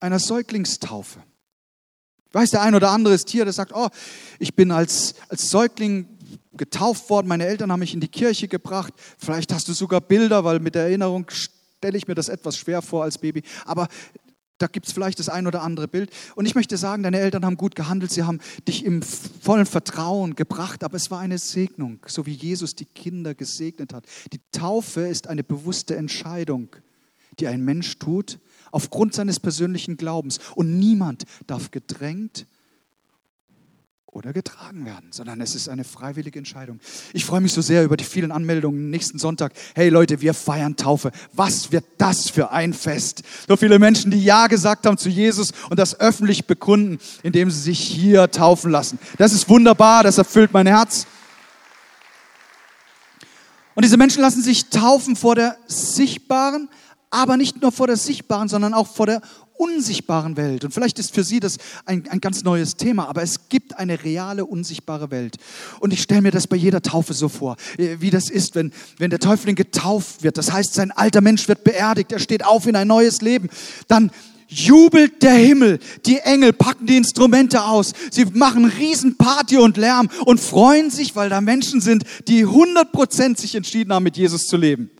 einer 0.00 0.18
Säuglingstaufe. 0.18 1.22
Ich 2.28 2.34
weiß, 2.34 2.52
der 2.52 2.62
ein 2.62 2.74
oder 2.74 2.88
andere 2.88 3.12
ist 3.12 3.28
hier, 3.28 3.44
der 3.44 3.52
sagt, 3.52 3.74
oh, 3.74 3.90
ich 4.38 4.54
bin 4.54 4.70
als, 4.70 5.14
als 5.28 5.50
Säugling 5.50 6.08
getauft 6.54 7.10
worden, 7.10 7.28
meine 7.28 7.44
Eltern 7.44 7.70
haben 7.70 7.80
mich 7.80 7.92
in 7.92 8.00
die 8.00 8.08
Kirche 8.08 8.48
gebracht. 8.48 8.94
Vielleicht 9.18 9.52
hast 9.52 9.68
du 9.68 9.74
sogar 9.74 10.00
Bilder, 10.00 10.42
weil 10.42 10.58
mit 10.58 10.74
der 10.74 10.84
Erinnerung 10.84 11.26
stelle 11.28 11.98
ich 11.98 12.08
mir 12.08 12.14
das 12.14 12.30
etwas 12.30 12.56
schwer 12.56 12.80
vor 12.80 13.02
als 13.02 13.18
Baby. 13.18 13.42
Aber 13.66 13.88
da 14.58 14.66
gibt 14.66 14.86
es 14.86 14.92
vielleicht 14.92 15.18
das 15.18 15.28
ein 15.28 15.46
oder 15.46 15.62
andere 15.62 15.88
Bild. 15.88 16.10
Und 16.34 16.46
ich 16.46 16.54
möchte 16.54 16.76
sagen, 16.76 17.02
deine 17.02 17.20
Eltern 17.20 17.44
haben 17.44 17.56
gut 17.56 17.74
gehandelt, 17.74 18.10
sie 18.10 18.24
haben 18.24 18.40
dich 18.66 18.84
im 18.84 19.02
vollen 19.02 19.66
Vertrauen 19.66 20.34
gebracht, 20.34 20.84
aber 20.84 20.96
es 20.96 21.10
war 21.10 21.20
eine 21.20 21.38
Segnung, 21.38 22.00
so 22.06 22.26
wie 22.26 22.32
Jesus 22.32 22.74
die 22.74 22.84
Kinder 22.84 23.34
gesegnet 23.34 23.92
hat. 23.92 24.04
Die 24.32 24.40
Taufe 24.52 25.02
ist 25.02 25.28
eine 25.28 25.44
bewusste 25.44 25.96
Entscheidung, 25.96 26.68
die 27.38 27.46
ein 27.46 27.64
Mensch 27.64 27.98
tut, 27.98 28.38
aufgrund 28.72 29.14
seines 29.14 29.40
persönlichen 29.40 29.96
Glaubens. 29.96 30.38
Und 30.54 30.78
niemand 30.78 31.24
darf 31.46 31.70
gedrängt 31.70 32.46
oder 34.18 34.32
getragen 34.32 34.84
werden, 34.84 35.10
sondern 35.12 35.40
es 35.40 35.54
ist 35.54 35.68
eine 35.68 35.84
freiwillige 35.84 36.38
Entscheidung. 36.38 36.80
Ich 37.12 37.24
freue 37.24 37.40
mich 37.40 37.52
so 37.52 37.62
sehr 37.62 37.84
über 37.84 37.96
die 37.96 38.04
vielen 38.04 38.32
Anmeldungen 38.32 38.90
nächsten 38.90 39.18
Sonntag. 39.18 39.52
Hey 39.76 39.88
Leute, 39.88 40.20
wir 40.20 40.34
feiern 40.34 40.74
Taufe. 40.74 41.12
Was 41.32 41.70
wird 41.70 41.84
das 41.98 42.28
für 42.28 42.50
ein 42.50 42.74
Fest? 42.74 43.22
So 43.46 43.56
viele 43.56 43.78
Menschen, 43.78 44.10
die 44.10 44.22
Ja 44.22 44.48
gesagt 44.48 44.86
haben 44.86 44.98
zu 44.98 45.08
Jesus 45.08 45.52
und 45.70 45.78
das 45.78 46.00
öffentlich 46.00 46.46
bekunden, 46.46 46.98
indem 47.22 47.50
sie 47.50 47.60
sich 47.60 47.78
hier 47.78 48.28
taufen 48.30 48.72
lassen. 48.72 48.98
Das 49.18 49.32
ist 49.32 49.48
wunderbar, 49.48 50.02
das 50.02 50.18
erfüllt 50.18 50.52
mein 50.52 50.66
Herz. 50.66 51.06
Und 53.76 53.84
diese 53.84 53.96
Menschen 53.96 54.22
lassen 54.22 54.42
sich 54.42 54.70
taufen 54.70 55.14
vor 55.14 55.36
der 55.36 55.56
sichtbaren, 55.68 56.68
aber 57.10 57.36
nicht 57.36 57.62
nur 57.62 57.70
vor 57.70 57.86
der 57.86 57.96
sichtbaren, 57.96 58.48
sondern 58.48 58.74
auch 58.74 58.88
vor 58.88 59.06
der 59.06 59.22
unsichtbaren 59.58 60.36
Welt. 60.36 60.64
Und 60.64 60.72
vielleicht 60.72 60.98
ist 60.98 61.14
für 61.14 61.24
Sie 61.24 61.40
das 61.40 61.58
ein, 61.84 62.08
ein 62.08 62.20
ganz 62.20 62.44
neues 62.44 62.76
Thema, 62.76 63.08
aber 63.08 63.22
es 63.22 63.48
gibt 63.48 63.78
eine 63.78 64.02
reale, 64.04 64.46
unsichtbare 64.46 65.10
Welt. 65.10 65.36
Und 65.80 65.92
ich 65.92 66.02
stelle 66.02 66.22
mir 66.22 66.30
das 66.30 66.46
bei 66.46 66.56
jeder 66.56 66.80
Taufe 66.80 67.12
so 67.12 67.28
vor, 67.28 67.56
äh, 67.76 67.96
wie 68.00 68.10
das 68.10 68.30
ist, 68.30 68.54
wenn, 68.54 68.72
wenn 68.98 69.10
der 69.10 69.20
Täufling 69.20 69.56
getauft 69.56 70.22
wird. 70.22 70.38
Das 70.38 70.52
heißt, 70.52 70.74
sein 70.74 70.90
alter 70.92 71.20
Mensch 71.20 71.48
wird 71.48 71.64
beerdigt, 71.64 72.12
er 72.12 72.20
steht 72.20 72.44
auf 72.44 72.66
in 72.66 72.76
ein 72.76 72.88
neues 72.88 73.20
Leben. 73.20 73.48
Dann 73.88 74.10
jubelt 74.48 75.22
der 75.22 75.34
Himmel. 75.34 75.78
Die 76.06 76.18
Engel 76.18 76.52
packen 76.52 76.86
die 76.86 76.96
Instrumente 76.96 77.64
aus. 77.64 77.92
Sie 78.10 78.24
machen 78.24 78.64
Riesenparty 78.64 79.58
und 79.58 79.76
Lärm 79.76 80.08
und 80.24 80.40
freuen 80.40 80.90
sich, 80.90 81.14
weil 81.14 81.28
da 81.28 81.40
Menschen 81.40 81.80
sind, 81.80 82.04
die 82.26 82.46
100% 82.46 83.38
sich 83.38 83.54
entschieden 83.54 83.92
haben, 83.92 84.04
mit 84.04 84.16
Jesus 84.16 84.46
zu 84.46 84.56
leben. 84.56 84.90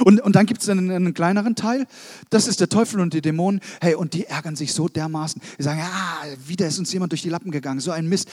Und, 0.00 0.20
und 0.20 0.36
dann 0.36 0.46
gibt 0.46 0.62
es 0.62 0.68
einen, 0.68 0.90
einen, 0.90 1.14
kleineren 1.14 1.54
Teil, 1.54 1.86
das 2.30 2.46
ist 2.46 2.60
der 2.60 2.68
Teufel 2.68 3.00
und 3.00 3.14
die 3.14 3.20
Dämonen. 3.20 3.60
Hey, 3.80 3.94
und 3.94 4.14
die 4.14 4.26
ärgern 4.26 4.56
sich 4.56 4.72
so 4.72 4.88
dermaßen. 4.88 5.40
Die 5.58 5.62
sagen, 5.62 5.78
ja, 5.78 6.22
wieder 6.46 6.66
ist 6.66 6.78
uns 6.78 6.92
jemand 6.92 7.12
durch 7.12 7.22
die 7.22 7.30
Lappen 7.30 7.50
gegangen, 7.50 7.80
so 7.80 7.90
ein 7.90 8.08
Mist. 8.08 8.28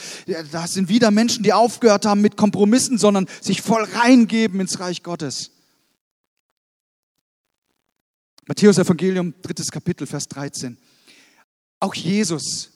Da 0.52 0.66
sind 0.66 0.88
wieder 0.88 1.10
Menschen, 1.10 1.42
die 1.42 1.52
aufgehört 1.52 2.06
haben 2.06 2.20
mit 2.20 2.36
Kompromissen, 2.36 2.98
sondern 2.98 3.26
sich 3.40 3.62
voll 3.62 3.84
reingeben 3.84 4.60
ins 4.60 4.80
Reich 4.80 5.02
Gottes. 5.02 5.50
Matthäus 8.46 8.78
Evangelium, 8.78 9.34
drittes 9.40 9.70
Kapitel, 9.70 10.06
Vers 10.06 10.28
13. 10.28 10.76
Auch 11.80 11.94
Jesus 11.94 12.70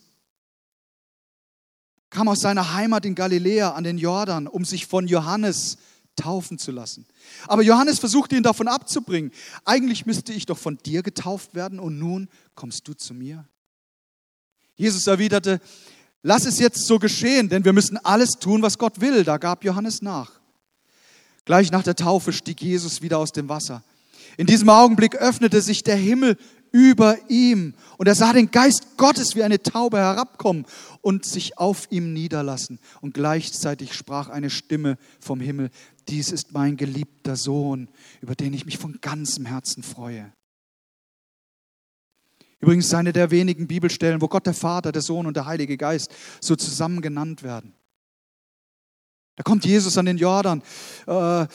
kam 2.11 2.29
aus 2.29 2.41
seiner 2.41 2.73
Heimat 2.73 3.05
in 3.05 3.15
Galiläa 3.15 3.73
an 3.73 3.85
den 3.85 3.99
Jordan, 3.99 4.47
um 4.47 4.65
sich 4.65 4.87
von 4.87 5.07
Johannes 5.07 5.77
taufen 6.19 6.59
zu 6.59 6.71
lassen. 6.71 7.07
Aber 7.47 7.63
Johannes 7.63 7.99
versuchte 7.99 8.37
ihn 8.37 8.43
davon 8.43 8.69
abzubringen. 8.69 9.33
Eigentlich 9.65 10.07
müsste 10.07 10.33
ich 10.33 10.47
doch 10.47 10.59
von 10.59 10.79
dir 10.79 11.03
getauft 11.03 11.55
werden 11.55 11.81
und 11.81 11.99
nun 11.99 12.29
kommst 12.55 12.87
du 12.89 12.95
zu 12.95 13.15
mir. 13.15 13.47
Jesus 14.77 15.07
erwiderte, 15.07 15.61
lass 16.23 16.45
es 16.45 16.59
jetzt 16.59 16.87
so 16.87 16.99
geschehen, 16.99 17.49
denn 17.49 17.65
wir 17.65 17.73
müssen 17.73 17.97
alles 17.99 18.33
tun, 18.33 18.63
was 18.63 18.79
Gott 18.79 19.01
will. 19.01 19.25
Da 19.25 19.39
gab 19.39 19.65
Johannes 19.65 20.03
nach. 20.03 20.39
Gleich 21.45 21.71
nach 21.71 21.83
der 21.83 21.97
Taufe 21.97 22.33
stieg 22.33 22.61
Jesus 22.61 23.01
wieder 23.01 23.19
aus 23.19 23.33
dem 23.33 23.49
Wasser. 23.49 23.83
In 24.37 24.47
diesem 24.47 24.69
Augenblick 24.69 25.17
öffnete 25.17 25.61
sich 25.63 25.83
der 25.83 25.97
Himmel 25.97 26.37
über 26.73 27.17
ihm 27.29 27.75
und 27.97 28.07
er 28.07 28.15
sah 28.15 28.33
den 28.33 28.51
Geist 28.51 28.97
Gottes 28.97 29.35
wie 29.35 29.43
eine 29.43 29.63
Taube 29.63 29.99
herabkommen 29.99 30.67
und 31.01 31.25
sich 31.25 31.59
auf 31.59 31.89
ihm 31.91 32.13
niederlassen. 32.13 32.79
Und 33.01 33.15
gleichzeitig 33.15 33.95
sprach 33.95 34.29
eine 34.29 34.51
Stimme 34.51 34.99
vom 35.21 35.41
Himmel, 35.41 35.71
dies 36.09 36.33
ist 36.33 36.53
mein 36.53 36.77
geliebter 36.77 37.37
Sohn, 37.37 37.89
über 38.21 38.35
den 38.35 38.53
ich 38.53 38.65
mich 38.65 38.79
von 38.79 39.01
ganzem 39.01 39.47
Herzen 39.47 39.83
freue. 39.83 40.33
Übrigens 42.61 42.93
eine 42.93 43.13
der 43.13 43.31
wenigen 43.31 43.69
Bibelstellen, 43.69 44.21
wo 44.21 44.29
Gott 44.29 44.47
der 44.47 44.55
Vater, 44.55 44.91
der 44.91 45.03
Sohn 45.03 45.27
und 45.27 45.37
der 45.37 45.47
Heilige 45.47 45.77
Geist 45.77 46.13
so 46.41 46.57
zusammen 46.57 47.03
genannt 47.03 47.43
werden. 47.43 47.75
Da 49.37 49.45
kommt 49.45 49.65
Jesus 49.65 49.97
an 49.97 50.07
den 50.07 50.19
Jordan. 50.19 50.63
Äh, 51.07 51.47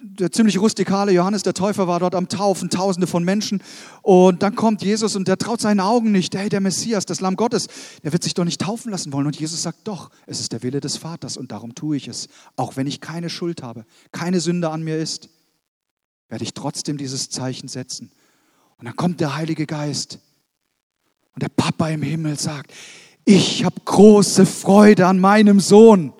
der 0.00 0.30
ziemlich 0.30 0.58
rustikale 0.58 1.12
Johannes 1.12 1.42
der 1.42 1.54
Täufer 1.54 1.88
war 1.88 2.00
dort 2.00 2.14
am 2.14 2.28
Taufen, 2.28 2.70
tausende 2.70 3.06
von 3.06 3.24
Menschen. 3.24 3.62
Und 4.02 4.42
dann 4.42 4.54
kommt 4.54 4.82
Jesus 4.82 5.16
und 5.16 5.28
der 5.28 5.38
traut 5.38 5.60
seinen 5.60 5.80
Augen 5.80 6.12
nicht. 6.12 6.36
Hey, 6.36 6.48
der 6.48 6.60
Messias, 6.60 7.06
das 7.06 7.20
Lamm 7.20 7.36
Gottes, 7.36 7.66
der 8.04 8.12
wird 8.12 8.22
sich 8.22 8.34
doch 8.34 8.44
nicht 8.44 8.60
taufen 8.60 8.90
lassen 8.90 9.12
wollen. 9.12 9.26
Und 9.26 9.38
Jesus 9.38 9.62
sagt, 9.62 9.88
doch, 9.88 10.10
es 10.26 10.40
ist 10.40 10.52
der 10.52 10.62
Wille 10.62 10.80
des 10.80 10.96
Vaters 10.96 11.36
und 11.36 11.50
darum 11.50 11.74
tue 11.74 11.96
ich 11.96 12.08
es. 12.08 12.28
Auch 12.56 12.76
wenn 12.76 12.86
ich 12.86 13.00
keine 13.00 13.30
Schuld 13.30 13.62
habe, 13.62 13.84
keine 14.12 14.40
Sünde 14.40 14.70
an 14.70 14.82
mir 14.82 14.98
ist, 14.98 15.30
werde 16.28 16.44
ich 16.44 16.54
trotzdem 16.54 16.96
dieses 16.96 17.30
Zeichen 17.30 17.68
setzen. 17.68 18.12
Und 18.78 18.86
dann 18.86 18.96
kommt 18.96 19.20
der 19.20 19.34
Heilige 19.34 19.66
Geist 19.66 20.20
und 21.34 21.42
der 21.42 21.48
Papa 21.48 21.88
im 21.88 22.02
Himmel 22.02 22.38
sagt, 22.38 22.72
ich 23.24 23.64
habe 23.64 23.80
große 23.84 24.46
Freude 24.46 25.06
an 25.06 25.18
meinem 25.18 25.60
Sohn. 25.60 26.12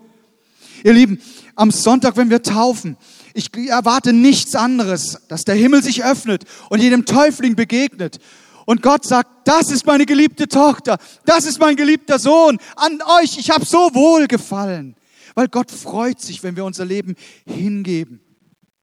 Ihr 0.84 0.92
Lieben, 0.92 1.20
am 1.54 1.70
Sonntag, 1.70 2.16
wenn 2.16 2.30
wir 2.30 2.42
taufen, 2.42 2.96
ich 3.38 3.56
erwarte 3.68 4.12
nichts 4.12 4.54
anderes, 4.54 5.18
dass 5.28 5.44
der 5.44 5.54
Himmel 5.54 5.82
sich 5.82 6.04
öffnet 6.04 6.44
und 6.70 6.82
jedem 6.82 7.06
Täufling 7.06 7.54
begegnet. 7.54 8.18
Und 8.66 8.82
Gott 8.82 9.06
sagt, 9.06 9.46
das 9.46 9.70
ist 9.70 9.86
meine 9.86 10.04
geliebte 10.04 10.48
Tochter, 10.48 10.98
das 11.24 11.46
ist 11.46 11.58
mein 11.58 11.76
geliebter 11.76 12.18
Sohn, 12.18 12.58
an 12.76 13.00
euch, 13.22 13.38
ich 13.38 13.50
habe 13.50 13.64
so 13.64 13.94
wohl 13.94 14.26
gefallen. 14.26 14.96
Weil 15.34 15.48
Gott 15.48 15.70
freut 15.70 16.20
sich, 16.20 16.42
wenn 16.42 16.56
wir 16.56 16.64
unser 16.64 16.84
Leben 16.84 17.14
hingeben. 17.46 18.20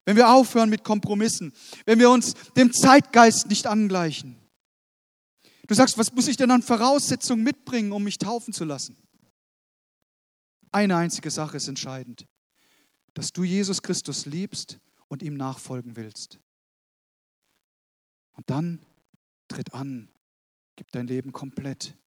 Wenn 0.06 0.16
wir 0.16 0.30
aufhören 0.30 0.70
mit 0.70 0.84
Kompromissen. 0.84 1.52
Wenn 1.86 2.00
wir 2.00 2.10
uns 2.10 2.34
dem 2.56 2.72
Zeitgeist 2.72 3.48
nicht 3.48 3.68
angleichen. 3.68 4.38
Du 5.68 5.74
sagst, 5.76 5.98
was 5.98 6.14
muss 6.14 6.28
ich 6.28 6.38
denn 6.38 6.52
an 6.52 6.62
Voraussetzungen 6.62 7.44
mitbringen, 7.44 7.92
um 7.92 8.04
mich 8.04 8.20
taufen 8.20 8.54
zu 8.54 8.64
lassen? 8.64 8.96
Eine 10.72 10.96
einzige 10.96 11.30
Sache 11.30 11.58
ist 11.58 11.68
entscheidend, 11.68 12.26
dass 13.16 13.34
du 13.34 13.44
Jesus 13.44 13.82
Christus 13.82 14.28
liebst 14.28 14.80
und 15.08 15.24
ihm 15.24 15.36
nachfolgen 15.36 15.96
willst. 15.96 16.40
Und 18.34 18.50
dann 18.50 18.86
tritt 19.48 19.74
an, 19.74 20.10
gib 20.76 20.92
dein 20.92 21.08
Leben 21.08 21.32
komplett 21.32 21.98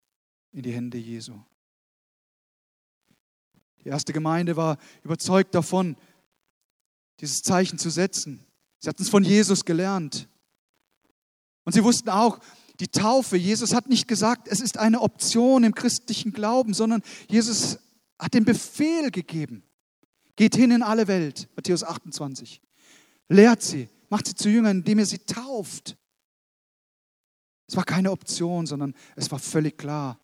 in 0.52 0.62
die 0.62 0.72
Hände 0.72 0.98
Jesu. 0.98 1.40
Die 3.82 3.88
erste 3.88 4.12
Gemeinde 4.12 4.56
war 4.56 4.76
überzeugt 5.02 5.54
davon, 5.54 5.96
dieses 7.20 7.42
Zeichen 7.42 7.78
zu 7.78 7.90
setzen. 7.90 8.44
Sie 8.78 8.88
hatten 8.88 9.02
es 9.02 9.08
von 9.08 9.24
Jesus 9.24 9.64
gelernt. 9.64 10.28
Und 11.64 11.72
sie 11.72 11.82
wussten 11.82 12.10
auch, 12.10 12.38
die 12.80 12.88
Taufe, 12.88 13.36
Jesus 13.36 13.74
hat 13.74 13.88
nicht 13.88 14.06
gesagt, 14.06 14.46
es 14.46 14.60
ist 14.60 14.76
eine 14.76 15.00
Option 15.00 15.64
im 15.64 15.74
christlichen 15.74 16.32
Glauben, 16.32 16.74
sondern 16.74 17.02
Jesus 17.28 17.78
hat 18.18 18.34
den 18.34 18.44
Befehl 18.44 19.10
gegeben. 19.10 19.64
Geht 20.38 20.54
hin 20.54 20.70
in 20.70 20.84
alle 20.84 21.08
Welt, 21.08 21.48
Matthäus 21.56 21.82
28. 21.82 22.62
Lehrt 23.28 23.60
sie, 23.60 23.88
macht 24.08 24.28
sie 24.28 24.36
zu 24.36 24.48
Jüngern, 24.48 24.78
indem 24.78 25.00
ihr 25.00 25.06
sie 25.06 25.18
tauft. 25.18 25.96
Es 27.66 27.74
war 27.74 27.82
keine 27.82 28.12
Option, 28.12 28.64
sondern 28.64 28.94
es 29.16 29.32
war 29.32 29.40
völlig 29.40 29.76
klar. 29.76 30.20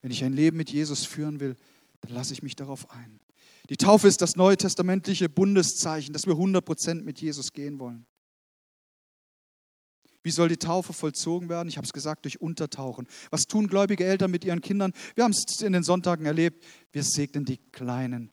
Wenn 0.00 0.10
ich 0.10 0.24
ein 0.24 0.32
Leben 0.32 0.56
mit 0.56 0.70
Jesus 0.70 1.04
führen 1.04 1.38
will, 1.38 1.54
dann 2.00 2.14
lasse 2.14 2.32
ich 2.32 2.42
mich 2.42 2.56
darauf 2.56 2.90
ein. 2.90 3.20
Die 3.68 3.76
Taufe 3.76 4.08
ist 4.08 4.22
das 4.22 4.36
neue 4.36 4.56
testamentliche 4.56 5.28
Bundeszeichen, 5.28 6.14
dass 6.14 6.26
wir 6.26 6.32
100% 6.32 7.02
mit 7.02 7.20
Jesus 7.20 7.52
gehen 7.52 7.78
wollen. 7.78 8.06
Wie 10.22 10.30
soll 10.30 10.48
die 10.48 10.56
Taufe 10.56 10.94
vollzogen 10.94 11.50
werden? 11.50 11.68
Ich 11.68 11.76
habe 11.76 11.84
es 11.84 11.92
gesagt, 11.92 12.24
durch 12.24 12.40
Untertauchen. 12.40 13.06
Was 13.28 13.46
tun 13.46 13.66
gläubige 13.66 14.06
Eltern 14.06 14.30
mit 14.30 14.46
ihren 14.46 14.62
Kindern? 14.62 14.94
Wir 15.14 15.24
haben 15.24 15.32
es 15.32 15.60
in 15.60 15.74
den 15.74 15.82
Sonntagen 15.82 16.24
erlebt. 16.24 16.64
Wir 16.90 17.02
segnen 17.02 17.44
die 17.44 17.58
Kleinen 17.58 18.32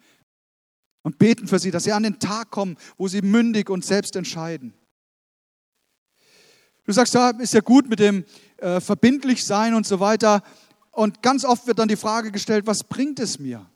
und 1.03 1.19
beten 1.19 1.47
für 1.47 1.59
sie, 1.59 1.71
dass 1.71 1.83
sie 1.83 1.91
an 1.91 2.03
den 2.03 2.19
Tag 2.19 2.49
kommen, 2.49 2.77
wo 2.97 3.07
sie 3.07 3.21
mündig 3.21 3.69
und 3.69 3.85
selbst 3.85 4.15
entscheiden. 4.15 4.73
Du 6.85 6.91
sagst, 6.91 7.13
ja, 7.13 7.29
ist 7.29 7.53
ja 7.53 7.61
gut 7.61 7.87
mit 7.87 7.99
dem 7.99 8.25
äh, 8.57 8.81
verbindlich 8.81 9.45
sein 9.45 9.73
und 9.73 9.85
so 9.85 9.99
weiter. 9.99 10.43
Und 10.91 11.21
ganz 11.21 11.45
oft 11.45 11.67
wird 11.67 11.79
dann 11.79 11.87
die 11.87 11.95
Frage 11.95 12.31
gestellt, 12.31 12.67
was 12.67 12.83
bringt 12.83 13.19
es 13.19 13.39
mir? 13.39 13.69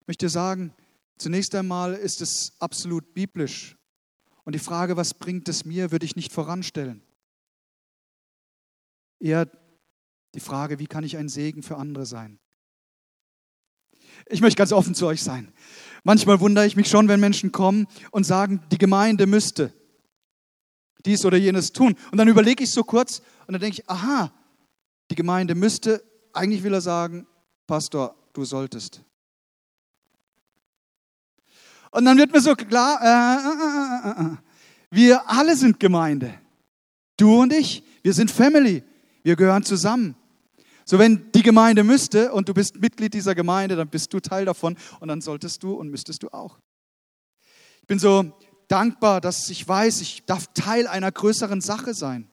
Ich 0.00 0.08
möchte 0.08 0.28
sagen, 0.28 0.74
Zunächst 1.22 1.54
einmal 1.54 1.94
ist 1.94 2.20
es 2.20 2.52
absolut 2.58 3.14
biblisch. 3.14 3.76
Und 4.42 4.56
die 4.56 4.58
Frage, 4.58 4.96
was 4.96 5.14
bringt 5.14 5.48
es 5.48 5.64
mir, 5.64 5.92
würde 5.92 6.04
ich 6.04 6.16
nicht 6.16 6.32
voranstellen. 6.32 7.00
Eher 9.20 9.48
die 10.34 10.40
Frage, 10.40 10.80
wie 10.80 10.88
kann 10.88 11.04
ich 11.04 11.16
ein 11.16 11.28
Segen 11.28 11.62
für 11.62 11.76
andere 11.76 12.06
sein? 12.06 12.40
Ich 14.26 14.40
möchte 14.40 14.58
ganz 14.58 14.72
offen 14.72 14.94
zu 14.94 15.06
euch 15.06 15.22
sein. 15.22 15.52
Manchmal 16.04 16.40
wundere 16.40 16.66
ich 16.66 16.76
mich 16.76 16.88
schon, 16.88 17.08
wenn 17.08 17.20
Menschen 17.20 17.52
kommen 17.52 17.86
und 18.10 18.24
sagen, 18.24 18.60
die 18.70 18.78
Gemeinde 18.78 19.26
müsste 19.26 19.72
dies 21.04 21.24
oder 21.24 21.36
jenes 21.36 21.72
tun. 21.72 21.96
Und 22.10 22.18
dann 22.18 22.28
überlege 22.28 22.64
ich 22.64 22.70
so 22.70 22.84
kurz 22.84 23.22
und 23.46 23.52
dann 23.52 23.60
denke 23.60 23.80
ich, 23.80 23.90
aha, 23.90 24.32
die 25.10 25.14
Gemeinde 25.14 25.54
müsste, 25.54 26.02
eigentlich 26.32 26.62
will 26.62 26.74
er 26.74 26.80
sagen, 26.80 27.26
Pastor, 27.66 28.14
du 28.32 28.44
solltest. 28.44 29.02
Und 31.90 32.04
dann 32.04 32.16
wird 32.16 32.32
mir 32.32 32.40
so 32.40 32.54
klar, 32.54 32.98
äh, 33.02 34.22
äh, 34.22 34.32
äh, 34.32 34.36
wir 34.90 35.28
alle 35.28 35.56
sind 35.56 35.78
Gemeinde. 35.78 36.34
Du 37.16 37.42
und 37.42 37.52
ich, 37.52 37.82
wir 38.02 38.14
sind 38.14 38.30
Family. 38.30 38.82
Wir 39.22 39.36
gehören 39.36 39.62
zusammen. 39.62 40.16
So, 40.84 40.98
wenn 40.98 41.30
die 41.32 41.42
Gemeinde 41.42 41.84
müsste 41.84 42.32
und 42.32 42.48
du 42.48 42.54
bist 42.54 42.80
Mitglied 42.80 43.14
dieser 43.14 43.34
Gemeinde, 43.34 43.76
dann 43.76 43.88
bist 43.88 44.12
du 44.12 44.20
Teil 44.20 44.44
davon 44.44 44.76
und 45.00 45.08
dann 45.08 45.20
solltest 45.20 45.62
du 45.62 45.74
und 45.74 45.88
müsstest 45.88 46.22
du 46.22 46.28
auch. 46.28 46.58
Ich 47.80 47.86
bin 47.86 47.98
so 47.98 48.32
dankbar, 48.68 49.20
dass 49.20 49.48
ich 49.48 49.66
weiß, 49.66 50.00
ich 50.00 50.24
darf 50.24 50.46
Teil 50.54 50.86
einer 50.86 51.10
größeren 51.10 51.60
Sache 51.60 51.94
sein. 51.94 52.28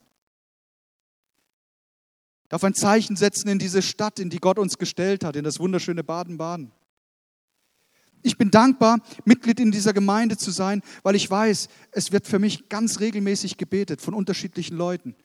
Ich 2.44 2.50
darf 2.50 2.64
ein 2.64 2.74
Zeichen 2.74 3.16
setzen 3.16 3.50
in 3.50 3.60
diese 3.60 3.82
Stadt, 3.82 4.20
in 4.20 4.30
die 4.30 4.40
Gott 4.40 4.58
uns 4.58 4.78
gestellt 4.78 5.24
hat, 5.24 5.36
in 5.36 5.44
das 5.44 5.60
wunderschöne 5.60 6.04
Baden-Baden. 6.04 6.72
Ich 8.22 8.38
bin 8.38 8.52
dankbar, 8.52 9.00
Mitglied 9.24 9.60
in 9.60 9.72
dieser 9.72 9.94
Gemeinde 9.94 10.36
zu 10.36 10.52
sein, 10.52 10.82
weil 11.04 11.16
ich 11.16 11.30
weiß, 11.30 11.70
es 11.92 12.12
wird 12.12 12.28
für 12.28 12.40
mich 12.40 12.68
ganz 12.68 13.00
regelmäßig 13.00 13.58
gebetet 13.58 14.02
von 14.02 14.14
unterschiedlichen 14.14 14.76
Leuten. 14.78 15.16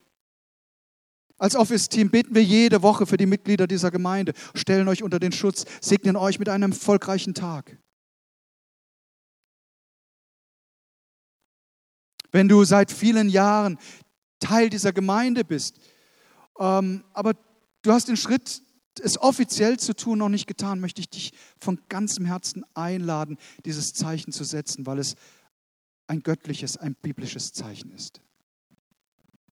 Als 1.38 1.56
Office-Team 1.56 2.10
beten 2.10 2.34
wir 2.34 2.44
jede 2.44 2.82
Woche 2.82 3.06
für 3.06 3.16
die 3.16 3.26
Mitglieder 3.26 3.66
dieser 3.66 3.90
Gemeinde, 3.90 4.32
stellen 4.54 4.88
euch 4.88 5.02
unter 5.02 5.18
den 5.18 5.32
Schutz, 5.32 5.64
segnen 5.80 6.16
euch 6.16 6.38
mit 6.38 6.48
einem 6.48 6.72
erfolgreichen 6.72 7.34
Tag. 7.34 7.76
Wenn 12.30 12.48
du 12.48 12.64
seit 12.64 12.90
vielen 12.90 13.28
Jahren 13.28 13.78
Teil 14.40 14.68
dieser 14.68 14.92
Gemeinde 14.92 15.44
bist, 15.44 15.78
ähm, 16.58 17.04
aber 17.12 17.34
du 17.82 17.92
hast 17.92 18.08
den 18.08 18.16
Schritt 18.16 18.62
es 19.00 19.20
offiziell 19.20 19.78
zu 19.78 19.94
tun 19.94 20.18
noch 20.18 20.28
nicht 20.28 20.46
getan, 20.46 20.80
möchte 20.80 21.00
ich 21.00 21.08
dich 21.08 21.32
von 21.58 21.80
ganzem 21.88 22.26
Herzen 22.26 22.64
einladen, 22.74 23.38
dieses 23.64 23.92
Zeichen 23.92 24.32
zu 24.32 24.44
setzen, 24.44 24.86
weil 24.86 24.98
es 24.98 25.16
ein 26.06 26.22
göttliches, 26.22 26.76
ein 26.76 26.94
biblisches 26.94 27.52
Zeichen 27.52 27.90
ist. 27.90 28.20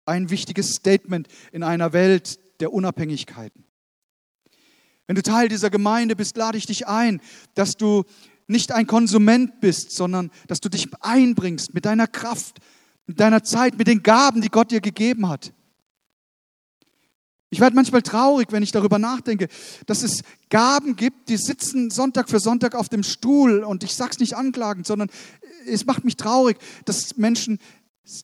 Ein 0.04 0.30
wichtiges 0.30 0.74
Statement 0.74 1.28
in 1.52 1.62
einer 1.62 1.92
Welt 1.92 2.38
der 2.60 2.72
Unabhängigkeiten. 2.72 3.64
Wenn 5.06 5.16
du 5.16 5.22
Teil 5.22 5.48
dieser 5.48 5.70
Gemeinde 5.70 6.16
bist, 6.16 6.36
lade 6.36 6.58
ich 6.58 6.66
dich 6.66 6.86
ein, 6.86 7.20
dass 7.54 7.76
du 7.76 8.04
nicht 8.46 8.72
ein 8.72 8.86
Konsument 8.86 9.60
bist, 9.60 9.92
sondern 9.92 10.30
dass 10.46 10.60
du 10.60 10.68
dich 10.68 10.88
einbringst 11.00 11.74
mit 11.74 11.84
deiner 11.84 12.06
Kraft, 12.06 12.58
mit 13.06 13.20
deiner 13.20 13.42
Zeit, 13.42 13.78
mit 13.78 13.88
den 13.88 14.02
Gaben, 14.02 14.40
die 14.40 14.48
Gott 14.48 14.70
dir 14.70 14.80
gegeben 14.80 15.28
hat. 15.28 15.52
Ich 17.50 17.60
werde 17.60 17.76
manchmal 17.76 18.00
traurig, 18.00 18.48
wenn 18.50 18.62
ich 18.62 18.72
darüber 18.72 18.98
nachdenke, 18.98 19.48
dass 19.84 20.02
es 20.02 20.22
Gaben 20.48 20.96
gibt, 20.96 21.28
die 21.28 21.36
sitzen 21.36 21.90
Sonntag 21.90 22.30
für 22.30 22.40
Sonntag 22.40 22.74
auf 22.74 22.88
dem 22.88 23.02
Stuhl 23.02 23.62
und 23.62 23.84
ich 23.84 23.94
sage 23.94 24.12
es 24.12 24.18
nicht 24.18 24.36
anklagend, 24.36 24.86
sondern 24.86 25.10
es 25.66 25.84
macht 25.84 26.04
mich 26.04 26.16
traurig, 26.16 26.56
dass 26.86 27.18
Menschen 27.18 27.58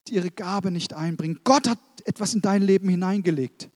ihre 0.08 0.30
Gabe 0.30 0.70
nicht 0.70 0.92
einbringen. 0.94 1.40
Gott 1.44 1.68
hat 1.68 1.78
etwas 2.04 2.34
in 2.34 2.40
dein 2.40 2.62
Leben 2.62 2.88
hineingelegt. 2.88 3.70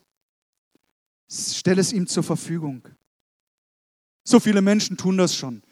Stell 1.28 1.78
es 1.78 1.92
ihm 1.92 2.06
zur 2.06 2.22
Verfügung. 2.22 2.88
So 4.24 4.40
viele 4.40 4.62
Menschen 4.62 4.96
tun 4.96 5.16
das 5.16 5.34
schon. 5.34 5.62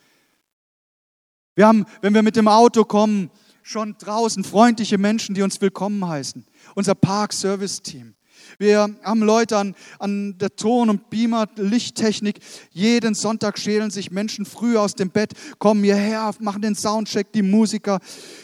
Wir 1.55 1.67
haben, 1.67 1.85
wenn 2.01 2.13
wir 2.13 2.23
mit 2.23 2.35
dem 2.35 2.47
Auto 2.47 2.85
kommen, 2.85 3.29
schon 3.61 3.95
draußen 3.97 4.43
freundliche 4.43 4.97
Menschen, 4.97 5.35
die 5.35 5.41
uns 5.41 5.61
willkommen 5.61 6.05
heißen. 6.05 6.45
Unser 6.75 6.95
Park-Service-Team. 6.95 8.15
Wir 8.61 8.95
haben 9.03 9.23
Leute 9.23 9.57
an, 9.57 9.73
an 9.97 10.37
der 10.37 10.55
Ton- 10.55 10.91
und 10.91 11.09
Beamer, 11.09 11.47
Lichttechnik. 11.55 12.41
Jeden 12.69 13.15
Sonntag 13.15 13.57
schälen 13.57 13.89
sich 13.89 14.11
Menschen 14.11 14.45
früh 14.45 14.77
aus 14.77 14.93
dem 14.93 15.09
Bett, 15.09 15.33
kommen 15.57 15.83
hierher, 15.83 16.31
machen 16.39 16.61
den 16.61 16.75
Soundcheck, 16.75 17.31
die 17.31 17.41
Musiker. 17.41 17.99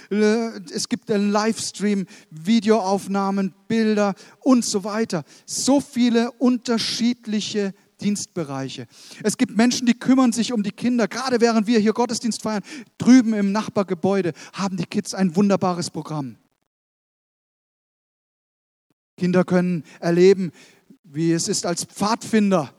Äh, 0.10 0.60
es 0.74 0.90
gibt 0.90 1.12
einen 1.12 1.30
Livestream, 1.30 2.08
Videoaufnahmen, 2.32 3.54
Bilder 3.68 4.16
und 4.40 4.66
so 4.66 4.84
weiter. 4.84 5.24
So 5.46 5.82
viele 5.82 6.32
unterschiedliche 6.32 7.76
Dienstbereiche. 8.02 8.88
Es 9.22 9.38
gibt 9.38 9.56
Menschen, 9.56 9.86
die 9.86 9.94
kümmern 9.94 10.32
sich 10.32 10.52
um 10.52 10.64
die 10.64 10.72
Kinder. 10.72 11.08
Gerade 11.08 11.42
während 11.42 11.68
wir 11.68 11.78
hier 11.78 11.94
Gottesdienst 11.94 12.42
feiern, 12.42 12.64
drüben 12.98 13.36
im 13.36 13.52
Nachbargebäude 13.52 14.34
haben 14.54 14.78
die 14.78 14.88
Kids 14.88 15.14
ein 15.14 15.36
wunderbares 15.36 15.92
Programm. 15.92 16.38
Kinder 19.18 19.44
können 19.44 19.84
erleben, 20.00 20.52
wie 21.04 21.32
es 21.32 21.48
ist, 21.48 21.66
als 21.66 21.86
Pfadfinder 21.86 22.74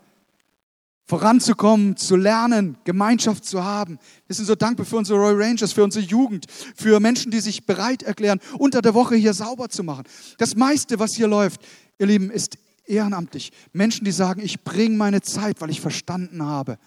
voranzukommen, 1.04 1.96
zu 1.96 2.16
lernen, 2.16 2.76
Gemeinschaft 2.84 3.44
zu 3.44 3.64
haben. 3.64 3.98
Wir 4.26 4.36
sind 4.36 4.44
so 4.44 4.54
dankbar 4.54 4.84
für 4.84 4.96
unsere 4.96 5.18
Royal 5.18 5.42
Rangers, 5.42 5.72
für 5.72 5.82
unsere 5.82 6.04
Jugend, 6.04 6.46
für 6.50 7.00
Menschen, 7.00 7.32
die 7.32 7.40
sich 7.40 7.64
bereit 7.64 8.02
erklären, 8.02 8.40
unter 8.58 8.82
der 8.82 8.94
Woche 8.94 9.16
hier 9.16 9.32
sauber 9.32 9.70
zu 9.70 9.82
machen. 9.82 10.04
Das 10.36 10.54
meiste, 10.54 10.98
was 10.98 11.14
hier 11.14 11.26
läuft, 11.26 11.62
ihr 11.98 12.06
Lieben, 12.06 12.30
ist 12.30 12.58
ehrenamtlich. 12.84 13.52
Menschen, 13.72 14.04
die 14.04 14.12
sagen, 14.12 14.42
ich 14.42 14.62
bringe 14.62 14.96
meine 14.96 15.22
Zeit, 15.22 15.60
weil 15.60 15.70
ich 15.70 15.80
verstanden 15.80 16.44
habe, 16.44 16.78